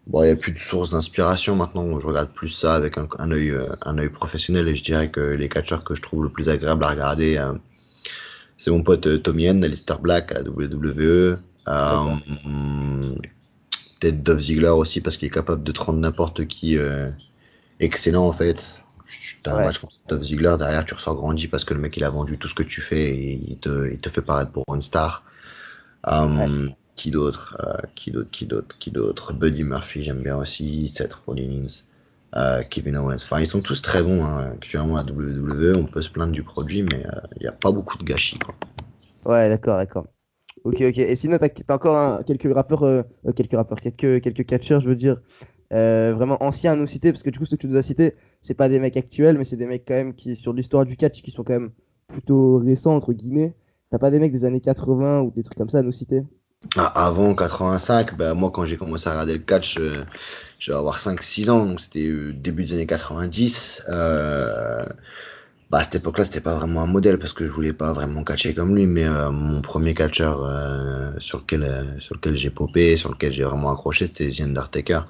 bon 0.06 0.22
il 0.22 0.26
n'y 0.26 0.32
a 0.32 0.36
plus 0.36 0.52
de 0.52 0.58
sources 0.58 0.90
d'inspiration 0.90 1.56
maintenant. 1.56 1.98
Je 2.00 2.06
regarde 2.06 2.30
plus 2.30 2.50
ça 2.50 2.74
avec 2.74 2.98
un, 2.98 3.08
un 3.18 3.30
œil 3.32 3.50
euh, 3.50 3.66
un 3.82 3.98
œil 3.98 4.08
professionnel. 4.10 4.68
Et 4.68 4.74
je 4.74 4.84
dirais 4.84 5.10
que 5.10 5.20
les 5.20 5.48
catcheurs 5.48 5.84
que 5.84 5.94
je 5.94 6.02
trouve 6.02 6.22
le 6.24 6.30
plus 6.30 6.48
agréable 6.48 6.84
à 6.84 6.88
regarder 6.88 7.36
euh, 7.36 7.52
c'est 8.58 8.70
mon 8.70 8.82
pote 8.82 9.06
euh, 9.06 9.18
Tommy 9.18 9.46
Henn, 9.46 9.62
Alistair 9.64 9.98
Black 9.98 10.32
à 10.32 10.42
la 10.42 10.42
WWE 10.50 11.38
euh, 11.68 12.14
peut-être 14.00 14.22
Dove 14.22 14.38
Ziggler 14.40 14.68
aussi 14.68 15.00
parce 15.00 15.16
qu'il 15.16 15.26
est 15.28 15.30
capable 15.32 15.62
de 15.62 15.72
te 15.72 15.80
rendre 15.80 15.98
n'importe 15.98 16.46
qui 16.46 16.76
euh, 16.78 17.08
excellent 17.80 18.26
en 18.26 18.32
fait. 18.32 18.82
T'as 19.42 19.52
un 19.54 19.58
Ouais. 19.58 19.64
match 19.66 19.78
contre 19.78 19.94
Dove 20.08 20.22
Ziggler. 20.22 20.54
Derrière 20.58 20.84
tu 20.84 20.94
ressors 20.94 21.14
grandi 21.14 21.48
parce 21.48 21.64
que 21.64 21.74
le 21.74 21.80
mec 21.80 21.96
il 21.96 22.04
a 22.04 22.10
vendu 22.10 22.38
tout 22.38 22.48
ce 22.48 22.54
que 22.54 22.62
tu 22.62 22.80
fais 22.80 23.04
et 23.14 23.40
il 23.48 23.58
te, 23.58 23.90
il 23.90 23.98
te 23.98 24.08
fait 24.08 24.22
paraître 24.22 24.50
pour 24.52 24.64
une 24.74 24.82
star 24.82 25.22
euh, 26.08 26.68
qui 26.96 27.10
d'autre 27.10 27.56
euh, 27.60 27.86
Qui 27.94 28.10
d'autre 28.10 28.30
Qui 28.30 28.46
d'autre 28.46 28.78
Qui 28.78 28.90
d'autre? 28.90 29.32
Buddy 29.32 29.64
Murphy, 29.64 30.02
j'aime 30.02 30.22
bien 30.22 30.36
aussi. 30.36 30.88
Seth 30.88 31.12
Rollins, 31.14 31.66
euh, 32.36 32.62
Kevin 32.68 32.96
Owens. 32.96 33.16
Enfin, 33.16 33.40
ils 33.40 33.46
sont 33.46 33.60
tous 33.60 33.82
très 33.82 34.02
bons. 34.02 34.24
Hein. 34.24 34.52
Actuellement, 34.54 34.96
à 34.96 35.02
WWE, 35.04 35.76
on 35.76 35.84
peut 35.86 36.02
se 36.02 36.10
plaindre 36.10 36.32
du 36.32 36.42
produit, 36.42 36.82
mais 36.82 37.06
euh, 37.06 37.20
il 37.36 37.42
n'y 37.42 37.48
a 37.48 37.52
pas 37.52 37.72
beaucoup 37.72 37.98
de 37.98 38.04
gâchis. 38.04 38.38
Quoi. 38.38 38.54
Ouais, 39.24 39.48
d'accord, 39.48 39.76
d'accord. 39.76 40.06
Ok, 40.64 40.82
ok. 40.82 40.98
Et 40.98 41.16
sinon, 41.16 41.38
t'as 41.38 41.48
t'as 41.50 41.74
encore 41.76 41.96
un- 41.96 42.22
quelques 42.24 42.52
rappeurs, 42.54 42.84
euh, 42.84 43.02
euh, 43.26 43.32
quelques 43.32 43.54
rappeurs, 43.54 43.80
quelques, 43.80 44.22
quelques 44.22 44.46
catcheurs, 44.46 44.80
je 44.80 44.88
veux 44.90 44.96
dire, 44.96 45.20
euh, 45.72 46.14
vraiment 46.14 46.42
anciens 46.42 46.72
à 46.72 46.76
nous 46.76 46.86
citer, 46.86 47.12
parce 47.12 47.22
que 47.22 47.30
du 47.30 47.38
coup, 47.38 47.46
ceux 47.46 47.56
que 47.56 47.62
tu 47.62 47.68
nous 47.68 47.76
as 47.76 47.82
cités, 47.82 48.16
c'est 48.42 48.54
pas 48.54 48.68
des 48.68 48.78
mecs 48.80 48.96
actuels, 48.96 49.38
mais 49.38 49.44
c'est 49.44 49.56
des 49.56 49.66
mecs 49.66 49.84
quand 49.86 49.94
même 49.94 50.14
qui, 50.14 50.36
sur 50.36 50.52
l'histoire 50.54 50.86
du 50.86 50.96
catch, 50.96 51.22
qui 51.22 51.30
sont 51.32 51.44
quand 51.44 51.54
même 51.54 51.72
plutôt 52.08 52.58
récents, 52.58 52.96
entre 52.96 53.12
guillemets. 53.14 53.54
T'as 53.90 53.98
pas 53.98 54.10
des 54.10 54.18
mecs 54.18 54.32
des 54.32 54.44
années 54.44 54.60
80 54.60 55.22
ou 55.22 55.30
des 55.30 55.42
trucs 55.42 55.56
comme 55.56 55.70
ça 55.70 55.78
à 55.78 55.82
nous 55.82 55.92
citer? 55.92 56.24
Ah, 56.76 57.06
avant 57.06 57.34
85, 57.34 58.16
bah, 58.16 58.34
moi, 58.34 58.50
quand 58.50 58.64
j'ai 58.64 58.76
commencé 58.76 59.08
à 59.08 59.12
regarder 59.12 59.34
le 59.34 59.38
catch, 59.38 59.78
euh, 59.78 60.04
je 60.58 60.72
vais 60.72 60.76
avoir 60.78 60.98
5-6 60.98 61.50
ans, 61.50 61.64
donc 61.64 61.80
c'était 61.80 62.06
euh, 62.06 62.32
début 62.32 62.64
des 62.64 62.74
années 62.74 62.86
90. 62.86 63.84
Euh, 63.88 64.84
bah, 65.70 65.78
à 65.78 65.84
cette 65.84 65.96
époque-là, 65.96 66.24
c'était 66.24 66.40
pas 66.40 66.56
vraiment 66.56 66.82
un 66.82 66.86
modèle 66.86 67.18
parce 67.18 67.32
que 67.32 67.46
je 67.46 67.52
voulais 67.52 67.72
pas 67.72 67.92
vraiment 67.92 68.24
catcher 68.24 68.54
comme 68.54 68.74
lui, 68.74 68.86
mais 68.86 69.04
euh, 69.04 69.30
mon 69.30 69.62
premier 69.62 69.94
catcheur 69.94 70.38
sur 71.18 71.38
lequel, 71.38 71.96
sur 72.00 72.16
lequel 72.16 72.36
j'ai 72.36 72.50
popé, 72.50 72.96
sur 72.96 73.12
lequel 73.12 73.30
j'ai 73.30 73.44
vraiment 73.44 73.70
accroché, 73.70 74.06
c'était 74.06 74.28
The 74.28 74.40
Undertaker. 74.40 75.02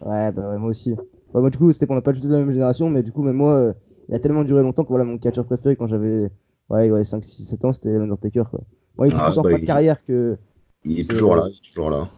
Ouais, 0.00 0.32
bah 0.32 0.50
ouais, 0.50 0.58
moi 0.58 0.70
aussi. 0.70 0.92
Ouais, 0.92 1.40
moi, 1.40 1.50
du 1.50 1.58
coup, 1.58 1.72
c'était 1.72 1.86
on 1.88 1.94
n'a 1.94 2.00
pas 2.00 2.12
du 2.12 2.20
tout 2.20 2.28
de 2.28 2.32
la 2.32 2.40
même 2.40 2.52
génération, 2.52 2.90
mais 2.90 3.02
du 3.02 3.12
coup, 3.12 3.22
même 3.22 3.36
moi, 3.36 3.74
il 4.08 4.14
a 4.14 4.18
tellement 4.18 4.44
duré 4.44 4.62
longtemps 4.62 4.82
que 4.82 4.88
voilà, 4.88 5.04
mon 5.04 5.18
catcheur 5.18 5.44
préféré 5.44 5.76
quand 5.76 5.86
j'avais 5.86 6.30
ouais, 6.70 6.90
ouais, 6.90 7.04
5, 7.04 7.24
6, 7.24 7.44
7 7.44 7.64
ans, 7.64 7.72
c'était 7.72 7.94
Undertaker, 7.96 8.44
quoi. 8.50 8.60
Moi, 8.96 9.08
il 9.08 9.10
était 9.10 9.20
Ah, 9.22 9.30
plus 9.30 9.38
en 9.38 9.42
de 9.42 9.56
carrière 9.66 10.04
que. 10.04 10.36
Il 10.84 11.00
est 11.00 11.08
toujours 11.08 11.36
là, 11.36 11.46
il 11.48 11.56
est 11.56 11.64
toujours 11.64 11.90
là. 11.90 12.08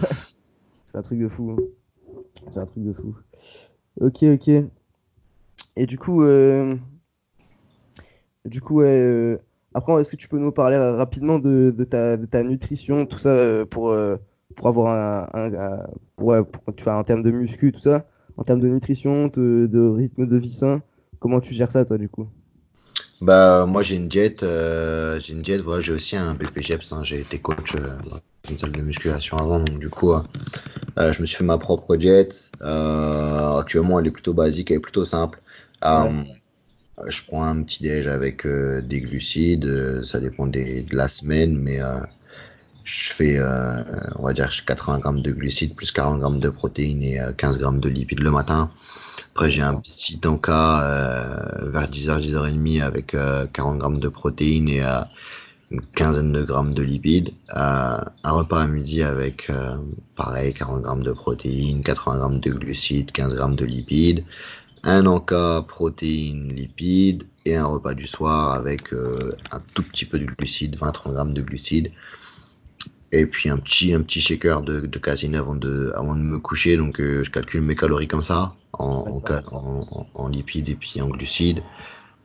C'est 0.86 0.98
un 0.98 1.02
truc 1.02 1.18
de 1.20 1.28
fou. 1.28 1.52
hein. 1.52 1.56
C'est 2.50 2.60
un 2.60 2.66
truc 2.66 2.82
de 2.84 2.92
fou. 2.92 3.16
Ok, 4.00 4.22
ok. 4.24 4.48
Et 5.76 5.86
du 5.86 5.98
coup, 5.98 6.22
euh... 6.22 6.76
du 8.44 8.60
coup, 8.60 8.76
ouais, 8.76 8.86
euh, 9.00 9.38
après, 9.74 10.00
est-ce 10.00 10.10
que 10.10 10.16
tu 10.16 10.28
peux 10.28 10.38
nous 10.38 10.52
parler 10.52 10.76
rapidement 10.76 11.38
de, 11.38 11.70
de 11.76 11.84
ta, 11.84 12.16
de 12.16 12.26
ta 12.26 12.42
nutrition, 12.42 13.06
tout 13.06 13.18
ça, 13.18 13.30
euh, 13.30 13.64
pour, 13.66 13.90
euh, 13.90 14.16
pour 14.56 14.66
avoir 14.68 15.28
un, 15.34 15.40
un, 15.40 15.54
un- 15.54 15.86
ouais, 16.18 16.42
pour 16.44 16.74
tu 16.74 16.84
fais 16.84 16.90
en 16.90 17.04
termes 17.04 17.22
de 17.22 17.30
muscu, 17.30 17.72
tout 17.72 17.80
ça, 17.80 18.06
en 18.36 18.42
termes 18.42 18.60
de 18.60 18.68
nutrition, 18.68 19.28
de, 19.28 19.66
de 19.70 19.80
rythme 19.80 20.26
de 20.26 20.36
vie 20.36 20.50
sain, 20.50 20.82
comment 21.18 21.40
tu 21.40 21.54
gères 21.54 21.70
ça, 21.70 21.84
toi, 21.84 21.98
du 21.98 22.08
coup? 22.08 22.26
Bah, 23.20 23.66
moi 23.66 23.82
j'ai 23.82 23.96
une 23.96 24.10
jet, 24.10 24.42
euh, 24.42 25.20
j'ai 25.20 25.34
une 25.34 25.44
jet, 25.44 25.58
voilà, 25.58 25.82
j'ai 25.82 25.92
aussi 25.92 26.16
un 26.16 26.34
BPGEPS, 26.34 26.92
hein, 26.92 27.02
j'ai 27.02 27.20
été 27.20 27.38
coach 27.38 27.74
euh, 27.74 27.96
dans 28.08 28.20
une 28.48 28.56
salle 28.58 28.72
de 28.72 28.80
musculation 28.80 29.36
avant, 29.36 29.58
donc 29.60 29.78
du 29.78 29.90
coup, 29.90 30.12
euh, 30.14 30.22
euh, 30.98 31.12
je 31.12 31.20
me 31.20 31.26
suis 31.26 31.36
fait 31.36 31.44
ma 31.44 31.58
propre 31.58 31.96
jet. 31.98 32.50
Euh, 32.62 33.58
actuellement, 33.58 34.00
elle 34.00 34.06
est 34.06 34.10
plutôt 34.10 34.32
basique, 34.32 34.70
elle 34.70 34.78
est 34.78 34.80
plutôt 34.80 35.04
simple. 35.04 35.40
Je 37.08 37.22
prends 37.26 37.44
un 37.44 37.62
petit 37.62 37.82
déj 37.82 38.06
avec 38.08 38.46
des 38.46 39.00
glucides, 39.00 40.02
ça 40.04 40.20
dépend 40.20 40.46
des, 40.46 40.82
de 40.82 40.96
la 40.96 41.08
semaine, 41.08 41.56
mais 41.56 41.80
je 42.84 43.12
fais, 43.12 43.40
on 44.16 44.22
va 44.22 44.32
dire, 44.32 44.50
80 44.66 44.98
grammes 44.98 45.22
de 45.22 45.32
glucides 45.32 45.74
plus 45.74 45.92
40 45.92 46.20
grammes 46.20 46.40
de 46.40 46.48
protéines 46.50 47.02
et 47.02 47.20
euh, 47.20 47.32
15 47.32 47.58
grammes 47.58 47.80
de 47.80 47.88
lipides 47.88 48.20
le 48.20 48.30
matin. 48.30 48.70
Après, 49.40 49.50
j'ai 49.50 49.62
un 49.62 49.76
petit 49.76 50.20
tanka 50.20 50.82
euh, 50.82 51.70
vers 51.70 51.88
10h, 51.88 52.20
10h30 52.20 52.82
avec 52.82 53.14
euh, 53.14 53.46
40 53.50 53.78
grammes 53.78 53.98
de 53.98 54.08
protéines 54.08 54.68
et 54.68 54.84
euh, 54.84 55.00
une 55.70 55.80
quinzaine 55.80 56.30
de 56.30 56.42
grammes 56.42 56.74
de 56.74 56.82
lipides. 56.82 57.30
Euh, 57.56 58.00
un 58.22 58.30
repas 58.32 58.60
à 58.60 58.66
midi 58.66 59.02
avec, 59.02 59.48
euh, 59.48 59.78
pareil, 60.14 60.52
40 60.52 60.82
grammes 60.82 61.02
de 61.02 61.12
protéines, 61.12 61.82
80 61.82 62.18
grammes 62.18 62.40
de 62.40 62.50
glucides, 62.50 63.12
15 63.12 63.34
grammes 63.34 63.56
de 63.56 63.64
lipides. 63.64 64.26
Un 64.82 65.06
encas 65.06 65.62
protéines, 65.62 66.52
lipides 66.52 67.24
et 67.46 67.56
un 67.56 67.64
repas 67.64 67.94
du 67.94 68.06
soir 68.06 68.52
avec 68.52 68.92
euh, 68.92 69.34
un 69.52 69.62
tout 69.72 69.84
petit 69.84 70.04
peu 70.04 70.18
de 70.18 70.26
glucides, 70.26 70.76
20-30 70.76 71.14
grammes 71.14 71.32
de 71.32 71.40
glucides. 71.40 71.92
Et 73.12 73.26
puis 73.26 73.48
un 73.48 73.58
petit, 73.58 73.92
un 73.94 74.02
petit 74.02 74.20
shaker 74.20 74.62
de, 74.62 74.80
de 74.80 74.98
caséine 74.98 75.34
avant 75.34 75.56
de, 75.56 75.92
avant 75.96 76.14
de 76.14 76.20
me 76.22 76.38
coucher. 76.38 76.76
Donc 76.76 77.00
euh, 77.00 77.24
je 77.24 77.30
calcule 77.30 77.62
mes 77.62 77.74
calories 77.76 78.08
comme 78.08 78.22
ça, 78.22 78.56
en, 78.72 78.86
en, 79.24 79.42
en, 79.52 79.86
en- 79.90 80.10
en 80.14 80.28
lipides 80.28 80.68
et 80.68 80.76
puis 80.76 81.00
en 81.00 81.08
glucides. 81.08 81.64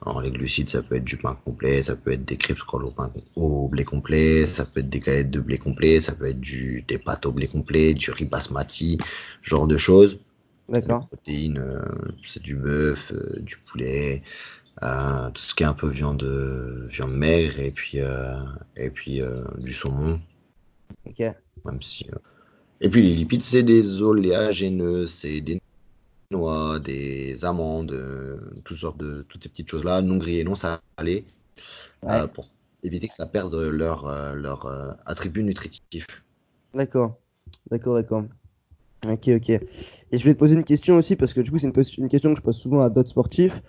Alors 0.05 0.21
les 0.21 0.31
glucides, 0.31 0.69
ça 0.69 0.83
peut 0.83 0.95
être 0.97 1.03
du 1.05 1.17
pain 1.17 1.35
complet, 1.45 1.83
ça 1.83 1.95
peut 1.95 2.11
être 2.11 2.25
des 2.25 2.37
crêpes 2.37 2.59
scroll 2.59 2.85
au, 2.85 2.91
pain, 2.91 3.11
au 3.35 3.67
blé 3.69 3.83
complet, 3.85 4.45
ça 4.45 4.65
peut 4.65 4.81
être 4.81 4.89
des 4.89 4.99
galettes 4.99 5.31
de 5.31 5.39
blé 5.39 5.57
complet, 5.57 6.01
ça 6.01 6.13
peut 6.15 6.25
être 6.27 6.39
du, 6.41 6.83
des 6.87 6.99
pâtes 6.99 7.25
au 7.25 7.31
blé 7.31 7.47
complet, 7.47 7.93
du 7.95 8.11
riz 8.11 8.25
basmati, 8.25 8.99
genre 9.41 9.67
de 9.67 9.77
choses. 9.77 10.19
D'accord. 10.67 11.09
protéines, 11.09 11.59
euh, 11.59 11.81
c'est 12.25 12.41
du 12.41 12.55
bœuf, 12.55 13.11
euh, 13.13 13.39
du 13.41 13.57
poulet, 13.57 14.23
euh, 14.83 15.29
tout 15.31 15.41
ce 15.41 15.55
qui 15.55 15.63
est 15.63 15.67
un 15.67 15.73
peu 15.73 15.89
viande, 15.89 16.23
viande 16.89 17.13
maigre 17.15 17.59
et 17.59 17.71
puis, 17.71 18.01
euh, 18.01 18.35
et 18.75 18.89
puis 18.91 19.21
euh, 19.21 19.43
du 19.59 19.73
saumon, 19.73 20.19
Ok. 21.05 21.19
même 21.65 21.81
si. 21.81 22.07
euh. 22.09 22.17
Et 22.81 22.89
puis 22.89 23.01
les 23.01 23.15
lipides, 23.15 23.43
c'est 23.43 23.63
des 23.63 24.01
oléagineux, 24.01 25.05
c'est 25.05 25.41
des 25.41 25.59
noix, 26.31 26.79
des 26.79 27.45
amandes, 27.45 27.91
euh, 27.91 28.37
toutes 28.63 28.79
sortes 28.79 28.97
de 28.97 29.25
toutes 29.29 29.43
ces 29.43 29.49
petites 29.49 29.69
choses-là, 29.69 30.01
non 30.01 30.17
grillées, 30.17 30.43
non 30.43 30.55
salées, 30.55 31.25
Ouais. 32.03 32.09
euh, 32.09 32.27
pour 32.27 32.49
éviter 32.83 33.07
que 33.07 33.15
ça 33.15 33.25
perde 33.25 33.55
leur, 33.55 34.05
euh, 34.07 34.33
leur 34.33 34.97
attribut 35.05 35.43
nutritif. 35.43 36.05
D'accord. 36.73 37.17
D'accord, 37.71 37.95
d'accord. 37.95 38.25
Ok, 39.07 39.29
ok. 39.29 39.49
Et 39.49 39.61
je 40.11 40.21
voulais 40.21 40.33
te 40.33 40.39
poser 40.39 40.55
une 40.55 40.63
question 40.63 40.95
aussi, 40.95 41.15
parce 41.15 41.33
que 41.33 41.41
du 41.41 41.51
coup, 41.51 41.57
c'est 41.59 41.67
une, 41.67 42.09
question 42.09 42.33
que 42.33 42.37
je 42.37 42.43
pose 42.43 42.57
souvent 42.57 42.81
à 42.81 42.89
d'autres 42.89 43.09
sportifs, 43.09 43.61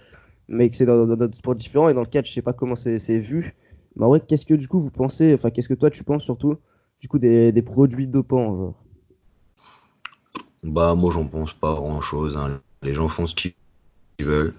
mais 0.49 0.69
que 0.71 0.77
c'est 0.77 0.87
dans 0.87 1.07
d'autres 1.07 1.37
sports 1.37 1.55
différents, 1.55 1.89
et 1.89 1.95
dans 1.95 2.01
le 2.01 2.07
catch, 2.07 2.29
je 2.29 2.33
sais 2.35 2.43
pas 2.43 2.53
comment 2.53 2.77
c'est 2.77 2.99
c'est 2.99 3.19
vu. 3.19 3.55
Mais 3.97 4.05
en 4.05 4.09
vrai, 4.09 4.21
qu'est-ce 4.21 4.47
que 4.47 4.55
du 4.55 4.69
coup 4.69 4.79
vous 4.79 4.91
pensez, 4.91 5.35
enfin, 5.35 5.51
qu'est-ce 5.51 5.69
que 5.69 5.75
toi 5.75 5.91
tu 5.91 6.05
penses 6.05 6.25
surtout, 6.25 6.57
du 7.01 7.09
coup, 7.09 7.19
des, 7.19 7.53
des 7.53 7.63
produits 7.63 8.07
dopants, 8.09 8.55
genre? 8.57 8.85
Bah, 10.63 10.95
moi, 10.95 11.11
j'en 11.13 11.27
pense 11.27 11.53
pas 11.53 11.75
grand-chose. 11.75 12.37
hein. 12.37 12.61
Les 12.83 12.95
gens 12.95 13.09
font 13.09 13.27
ce 13.27 13.35
qu'ils 13.35 13.55
veulent. 14.21 14.55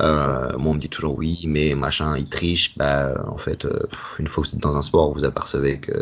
Euh, 0.00 0.58
moi, 0.58 0.72
on 0.72 0.74
me 0.74 0.80
dit 0.80 0.88
toujours 0.88 1.16
oui, 1.18 1.44
mais 1.46 1.74
machin, 1.74 2.16
ils 2.18 2.28
trichent. 2.28 2.76
Bah, 2.78 3.24
en 3.28 3.38
fait, 3.38 3.64
euh, 3.64 3.80
une 4.18 4.26
fois 4.28 4.44
que 4.44 4.50
vous 4.50 4.54
êtes 4.56 4.62
dans 4.62 4.76
un 4.76 4.82
sport, 4.82 5.14
vous 5.14 5.24
apercevez 5.24 5.80
que 5.80 5.92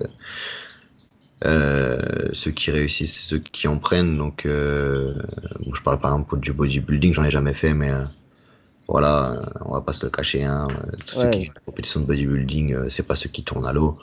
euh, 1.45 2.29
ceux 2.33 2.53
qui 2.53 2.71
réussissent, 2.71 3.15
c'est 3.15 3.29
ceux 3.29 3.39
qui 3.39 3.67
en 3.69 3.79
prennent. 3.79 4.17
Donc, 4.17 4.47
bon, 4.47 5.75
je 5.75 5.83
parle 5.83 6.01
par 6.01 6.13
exemple 6.13 6.39
du 6.41 6.53
bodybuilding, 6.53 7.13
j'en 7.15 7.25
ai 7.25 7.31
jamais 7.31 7.55
fait, 7.55 7.75
mais 7.75 7.91
voilà, 8.89 9.53
on 9.65 9.73
va 9.73 9.81
pas 9.81 9.93
se 9.93 10.05
le 10.05 10.11
cacher. 10.11 10.45
Hein. 10.45 10.69
Tous 11.07 11.21
ceux 11.21 11.29
Ouais. 11.29 11.31
qui 11.31 11.47
font 11.47 11.53
compétition 11.67 12.01
de 12.01 12.07
bodybuilding, 12.07 12.89
c'est 12.89 13.07
pas 13.07 13.17
ceux 13.17 13.29
qui 13.31 13.45
tournent 13.45 13.67
à 13.67 13.73
l'eau. 13.73 13.99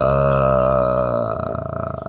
Euh, 0.00 1.34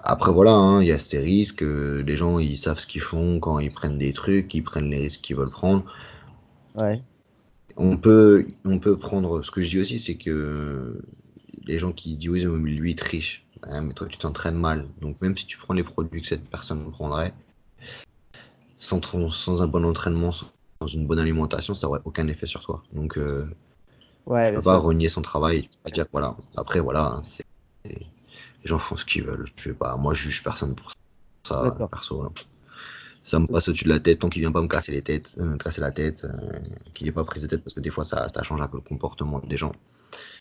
après 0.03 0.31
voilà, 0.31 0.51
hein, 0.53 0.81
il 0.81 0.87
y 0.87 0.91
a 0.91 0.99
ces 0.99 1.19
risques. 1.19 1.63
euh, 1.63 2.01
Les 2.05 2.15
gens 2.17 2.39
ils 2.39 2.57
savent 2.57 2.79
ce 2.79 2.87
qu'ils 2.87 3.01
font 3.01 3.39
quand 3.39 3.59
ils 3.59 3.71
prennent 3.71 3.97
des 3.97 4.13
trucs, 4.13 4.53
ils 4.53 4.63
prennent 4.63 4.89
les 4.89 4.99
risques 4.99 5.21
qu'ils 5.21 5.35
veulent 5.37 5.49
prendre. 5.51 5.85
Ouais. 6.75 7.03
On 7.77 7.97
peut, 7.97 8.47
on 8.65 8.77
peut 8.79 8.97
prendre. 8.97 9.41
Ce 9.43 9.49
que 9.51 9.61
je 9.61 9.69
dis 9.69 9.79
aussi, 9.79 9.99
c'est 9.99 10.15
que 10.15 11.01
les 11.65 11.77
gens 11.79 11.91
qui 11.93 12.15
disent 12.15 12.29
oui, 12.29 12.45
mais 12.45 12.71
lui 12.71 12.91
il 12.91 12.95
triche. 12.95 13.45
Ouais, 13.67 13.81
mais 13.81 13.93
toi 13.93 14.07
tu 14.07 14.17
t'entraînes 14.17 14.55
mal. 14.57 14.87
Donc 15.01 15.19
même 15.21 15.37
si 15.37 15.45
tu 15.45 15.57
prends 15.57 15.73
les 15.73 15.83
produits 15.83 16.21
que 16.21 16.27
cette 16.27 16.47
personne 16.49 16.91
prendrait, 16.91 17.33
sans, 18.79 18.99
ton- 18.99 19.29
sans 19.29 19.61
un 19.61 19.67
bon 19.67 19.85
entraînement, 19.85 20.31
sans 20.31 20.87
une 20.87 21.07
bonne 21.07 21.19
alimentation, 21.19 21.73
ça 21.73 21.87
aurait 21.87 22.01
aucun 22.05 22.27
effet 22.27 22.45
sur 22.47 22.61
toi. 22.61 22.83
Donc 22.93 23.17
euh, 23.17 23.45
Ouais, 24.25 24.47
tu 24.47 24.51
bien 24.51 24.59
peux 24.59 24.63
pas 24.63 24.77
renier 24.77 25.09
son 25.09 25.21
travail. 25.21 25.63
Tu 25.63 25.69
peux 25.69 25.75
pas 25.85 25.91
dire 25.91 26.07
voilà. 26.11 26.37
Après 26.57 26.79
voilà, 26.79 27.05
hein, 27.17 27.21
c'est 27.23 27.43
les 28.63 28.69
gens 28.69 28.79
font 28.79 28.97
ce 28.97 29.05
qu'ils 29.05 29.23
veulent. 29.23 29.45
Je 29.55 29.63
sais 29.63 29.73
pas. 29.73 29.95
Moi 29.97 30.13
je 30.13 30.23
juge 30.23 30.43
personne 30.43 30.75
pour 30.75 30.91
ça 31.43 31.75
perso. 31.91 32.31
ça 33.25 33.39
me 33.39 33.47
passe 33.47 33.69
au-dessus 33.69 33.85
de 33.85 33.89
la 33.89 33.99
tête 33.99 34.19
tant 34.19 34.29
qu'il 34.29 34.41
vient 34.41 34.51
pas 34.51 34.61
me 34.61 34.67
casser 34.67 34.91
les 34.91 35.01
têtes, 35.01 35.33
euh, 35.37 35.45
me 35.45 35.57
casser 35.57 35.81
la 35.81 35.91
tête, 35.91 36.25
euh, 36.25 36.59
qu'il 36.93 37.07
n'est 37.07 37.13
pas 37.13 37.23
prise 37.23 37.41
de 37.41 37.47
tête 37.47 37.63
parce 37.63 37.73
que 37.73 37.79
des 37.79 37.89
fois 37.89 38.03
ça, 38.03 38.27
ça 38.29 38.43
change 38.43 38.61
un 38.61 38.67
peu 38.67 38.77
le 38.77 38.83
comportement 38.83 39.39
des 39.39 39.57
gens. 39.57 39.71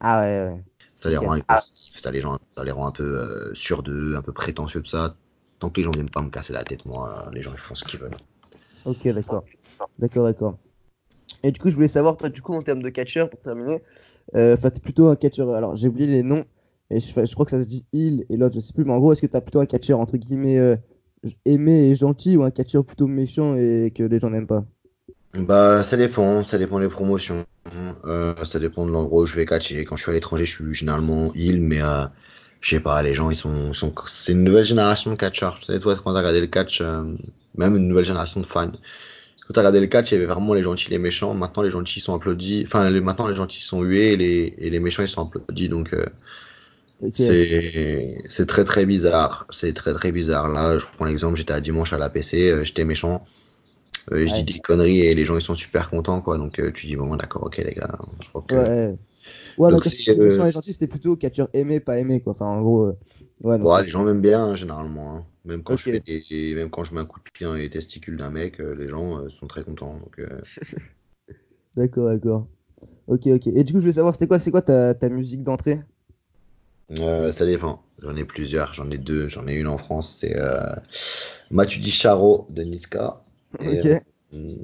Ah 0.00 0.20
ouais, 0.20 0.48
ouais. 0.48 0.62
Ça 0.96 1.10
les 1.10 1.16
rend 1.16 1.32
agressifs, 1.32 2.00
ça 2.00 2.10
les, 2.10 2.20
gens, 2.20 2.38
ça 2.56 2.64
les 2.64 2.72
rend 2.72 2.88
un 2.88 2.90
peu 2.90 3.04
euh, 3.04 3.54
sûrs 3.54 3.84
d'eux, 3.84 4.16
un 4.16 4.22
peu 4.22 4.32
prétentieux 4.32 4.80
de 4.80 4.88
ça. 4.88 5.14
Tant 5.60 5.70
que 5.70 5.78
les 5.78 5.84
gens 5.84 5.92
viennent 5.92 6.10
pas 6.10 6.22
me 6.22 6.30
casser 6.30 6.52
la 6.52 6.64
tête, 6.64 6.84
moi, 6.86 7.30
les 7.32 7.42
gens 7.42 7.52
ils 7.52 7.58
font 7.58 7.74
ce 7.76 7.84
qu'ils 7.84 8.00
veulent. 8.00 8.16
Ok, 8.84 9.06
d'accord. 9.08 9.44
D'accord, 9.98 10.24
d'accord. 10.24 10.58
Et 11.42 11.52
du 11.52 11.60
coup, 11.60 11.70
je 11.70 11.74
voulais 11.74 11.88
savoir, 11.88 12.16
toi, 12.16 12.28
du 12.28 12.42
coup, 12.42 12.54
en 12.54 12.62
termes 12.62 12.82
de 12.82 12.88
catcheur, 12.88 13.30
pour 13.30 13.40
terminer, 13.40 13.82
euh, 14.34 14.54
enfin, 14.54 14.70
t'es 14.70 14.80
plutôt 14.80 15.08
un 15.08 15.16
catcheur. 15.16 15.50
Alors, 15.50 15.76
j'ai 15.76 15.88
oublié 15.88 16.06
les 16.06 16.22
noms, 16.22 16.44
et 16.90 17.00
je, 17.00 17.34
crois 17.34 17.44
que 17.44 17.50
ça 17.50 17.62
se 17.62 17.68
dit 17.68 17.84
il 17.92 18.24
et 18.30 18.36
l'autre, 18.36 18.54
je 18.54 18.60
sais 18.60 18.72
plus, 18.72 18.84
mais 18.84 18.92
en 18.92 18.98
gros, 18.98 19.12
est-ce 19.12 19.20
que 19.20 19.26
t'as 19.26 19.40
plutôt 19.40 19.60
un 19.60 19.66
catcheur 19.66 20.00
entre 20.00 20.16
guillemets 20.16 20.58
euh, 20.58 20.76
aimé 21.44 21.90
et 21.90 21.94
gentil 21.94 22.36
ou 22.36 22.44
un 22.44 22.50
catcheur 22.50 22.84
plutôt 22.84 23.06
méchant 23.06 23.54
et 23.56 23.92
que 23.94 24.02
les 24.02 24.18
gens 24.18 24.30
n'aiment 24.30 24.46
pas? 24.46 24.64
Bah, 25.34 25.82
ça 25.82 25.96
dépend, 25.96 26.44
ça 26.44 26.58
dépend 26.58 26.80
des 26.80 26.88
promotions. 26.88 27.44
Euh, 28.06 28.34
ça 28.44 28.58
dépend 28.58 28.86
de 28.86 28.90
l'endroit 28.90 29.22
où 29.22 29.26
je 29.26 29.36
vais 29.36 29.44
catcher. 29.44 29.84
Quand 29.84 29.96
je 29.96 30.02
suis 30.02 30.10
à 30.10 30.14
l'étranger, 30.14 30.46
je 30.46 30.54
suis 30.54 30.74
généralement 30.74 31.32
heal, 31.34 31.60
mais 31.60 31.82
euh, 31.82 32.06
je 32.60 32.70
sais 32.70 32.80
pas, 32.80 33.02
les 33.02 33.14
gens, 33.14 33.30
ils 33.30 33.36
sont, 33.36 33.72
c'est 34.06 34.32
une 34.32 34.44
nouvelle 34.44 34.64
génération 34.64 35.10
de 35.10 35.16
catcheurs. 35.16 35.58
Tu 35.60 35.66
sais, 35.66 35.78
toi, 35.78 35.94
quand 35.96 36.12
t'as 36.12 36.20
regardé 36.20 36.40
le 36.40 36.46
catch, 36.46 36.80
euh, 36.80 37.04
même 37.56 37.76
une 37.76 37.88
nouvelle 37.88 38.06
génération 38.06 38.40
de 38.40 38.46
fans. 38.46 38.72
Quand 39.46 39.54
t'as 39.54 39.60
regardé 39.60 39.80
le 39.80 39.86
catch, 39.86 40.10
il 40.10 40.14
y 40.14 40.16
avait 40.16 40.26
vraiment 40.26 40.54
les 40.54 40.62
gentils, 40.62 40.90
les 40.90 40.98
méchants. 40.98 41.34
Maintenant, 41.34 41.62
les 41.62 41.70
gentils 41.70 42.00
sont 42.00 42.14
applaudis. 42.14 42.64
Enfin, 42.66 42.90
maintenant, 42.90 43.28
les 43.28 43.36
gentils 43.36 43.62
sont 43.62 43.82
hués 43.82 44.12
et 44.12 44.16
les, 44.16 44.54
et 44.58 44.70
les 44.70 44.80
méchants, 44.80 45.02
ils 45.02 45.08
sont 45.08 45.22
applaudis. 45.26 45.68
Donc, 45.68 45.94
C'est, 48.28 48.46
très, 48.46 48.64
très 48.64 48.86
bizarre. 48.86 49.46
C'est 49.50 49.72
très, 49.74 49.92
très 49.94 50.12
bizarre. 50.12 50.48
Là, 50.48 50.78
je 50.78 50.84
prends 50.96 51.04
l'exemple, 51.04 51.36
j'étais 51.36 51.52
à 51.52 51.60
dimanche 51.60 51.92
à 51.92 51.98
la 51.98 52.10
PC, 52.10 52.50
euh, 52.50 52.64
j'étais 52.64 52.84
méchant. 52.84 53.24
Euh, 54.12 54.26
je 54.26 54.32
Ouais. 54.32 54.40
dis 54.44 54.44
des 54.44 54.60
conneries 54.60 55.00
et 55.00 55.14
les 55.14 55.24
gens 55.26 55.36
ils 55.36 55.42
sont 55.42 55.54
super 55.54 55.90
contents 55.90 56.20
quoi 56.22 56.38
donc 56.38 56.60
euh, 56.60 56.72
tu 56.72 56.86
dis 56.86 56.96
bon 56.96 57.16
d'accord 57.16 57.44
ok 57.44 57.58
les 57.58 57.74
gars 57.74 57.98
je 58.22 58.28
crois 58.28 58.42
que 58.48 58.56
Ouais. 58.56 58.96
Ouais, 59.58 59.70
Donc, 59.72 59.84
donc, 59.84 59.84
gentil, 60.52 60.72
c'était 60.72 60.88
plutôt 60.88 61.16
catcheur 61.16 61.48
aimé, 61.54 61.80
pas 61.80 61.98
aimé, 61.98 62.20
quoi. 62.22 62.32
Enfin, 62.34 62.46
en 62.46 62.62
gros, 62.62 62.86
euh, 62.86 62.92
ouais, 63.42 63.58
donc, 63.58 63.68
Ouais, 63.68 63.82
c'est- 63.82 63.84
les 63.84 63.90
gens 63.90 64.04
m'aiment 64.04 64.20
bien 64.20 64.44
hein, 64.46 64.54
généralement 64.54 65.16
hein. 65.16 65.26
même 65.44 65.62
quand 65.62 65.76
je 65.76 65.84
fais 65.86 66.00
des- 66.00 66.54
même 66.54 66.70
quand 66.70 66.84
je 66.84 66.94
mets 66.94 67.00
un 67.00 67.04
coup 67.06 67.18
de 67.20 67.30
pied 67.30 67.46
dans 67.46 67.54
les 67.54 67.70
testicules 67.70 68.16
d'un 68.16 68.30
mec 68.30 68.58
les 68.58 68.88
gens 68.88 69.28
sont 69.28 69.46
très 69.46 69.64
contents 69.64 70.00
D'accord, 71.76 72.08
d'accord. 72.08 72.46
Ok, 73.08 73.26
ok. 73.28 73.48
Et 73.48 73.64
du 73.64 73.72
coup, 73.74 73.78
je 73.80 73.82
voulais 73.82 73.92
savoir, 73.94 74.14
c'était 74.14 74.28
quoi, 74.28 74.38
c'est 74.38 74.50
quoi 74.52 74.62
ta, 74.62 74.94
ta 74.94 75.08
musique 75.10 75.44
d'entrée? 75.44 75.80
Euh, 77.00 77.32
ça 77.32 77.44
dépend 77.46 77.82
j'en 78.02 78.16
ai 78.16 78.24
plusieurs 78.24 78.72
j'en 78.74 78.90
ai 78.90 78.98
deux 78.98 79.28
j'en 79.28 79.46
ai 79.46 79.54
une 79.54 79.66
en 79.66 79.78
France 79.78 80.16
c'est 80.20 80.36
euh, 80.36 80.74
Mathieu 81.50 81.80
Di 81.80 81.90
Charo 81.90 82.46
de 82.50 82.62
Niska 82.62 83.22
et, 83.60 83.80
euh, 83.80 84.54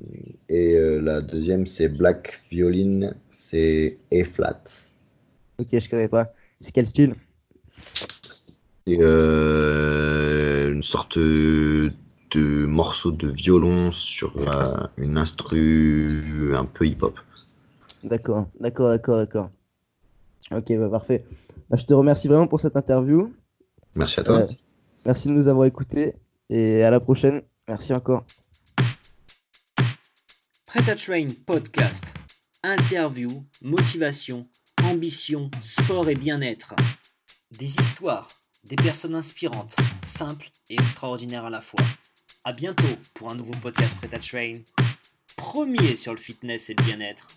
et 0.49 0.75
euh, 0.77 1.01
la 1.01 1.21
deuxième 1.21 1.67
c'est 1.67 1.89
Black 1.89 2.43
Violin 2.51 3.13
c'est 3.33 3.99
E 4.13 4.25
flat 4.25 4.63
Ok, 5.59 5.69
je 5.79 5.89
connais 5.89 6.09
pas. 6.09 6.33
C'est 6.61 6.73
quel 6.73 6.87
style? 6.87 7.15
C'est 8.31 8.55
une 8.97 10.83
sorte 10.83 11.19
de 11.19 11.93
morceau 12.67 13.13
de 13.13 13.29
violon 13.29 13.93
sur 13.93 14.33
une 14.97 15.19
instru 15.19 16.53
un 16.55 16.65
peu 16.65 16.87
hip-hop. 16.87 17.19
D'accord, 18.05 18.47
d'accord, 18.61 18.89
d'accord, 18.91 19.17
d'accord. 19.19 19.51
Ok, 20.51 20.73
bah 20.77 20.89
parfait. 20.89 21.25
Bah, 21.71 21.77
je 21.77 21.85
te 21.85 21.95
remercie 21.95 22.29
vraiment 22.29 22.47
pour 22.47 22.61
cette 22.61 22.77
interview. 22.77 23.33
Merci 23.95 24.21
à 24.21 24.25
toi. 24.25 24.41
Euh, 24.41 24.49
merci 25.05 25.29
de 25.29 25.33
nous 25.33 25.49
avoir 25.49 25.67
écoutés 25.67 26.15
et 26.51 26.83
à 26.83 26.91
la 26.91 27.01
prochaine. 27.01 27.43
Merci 27.69 27.95
encore. 27.95 28.25
Prêt 30.67 30.91
à 30.91 30.97
Train 30.97 31.29
Podcast. 31.47 32.05
Interview, 32.63 33.29
motivation, 33.63 34.49
ambition, 34.83 35.51
sport 35.61 36.09
et 36.09 36.15
bien-être. 36.15 36.75
Des 37.59 37.79
histoires, 37.79 38.27
des 38.65 38.77
personnes 38.77 39.15
inspirantes, 39.15 39.77
simples 40.03 40.51
et 40.69 40.75
extraordinaires 40.75 41.45
à 41.45 41.51
la 41.51 41.61
fois. 41.61 41.85
À 42.45 42.53
bientôt 42.53 42.85
pour 43.15 43.31
un 43.31 43.35
nouveau 43.35 43.53
podcast 43.63 43.97
Prêt 43.97 44.15
à 44.15 44.19
Train. 44.19 44.61
Premier 45.37 45.97
sur 45.97 46.13
le 46.13 46.19
fitness 46.19 46.71
et 46.71 46.75
le 46.75 46.85
bien-être. 46.85 47.29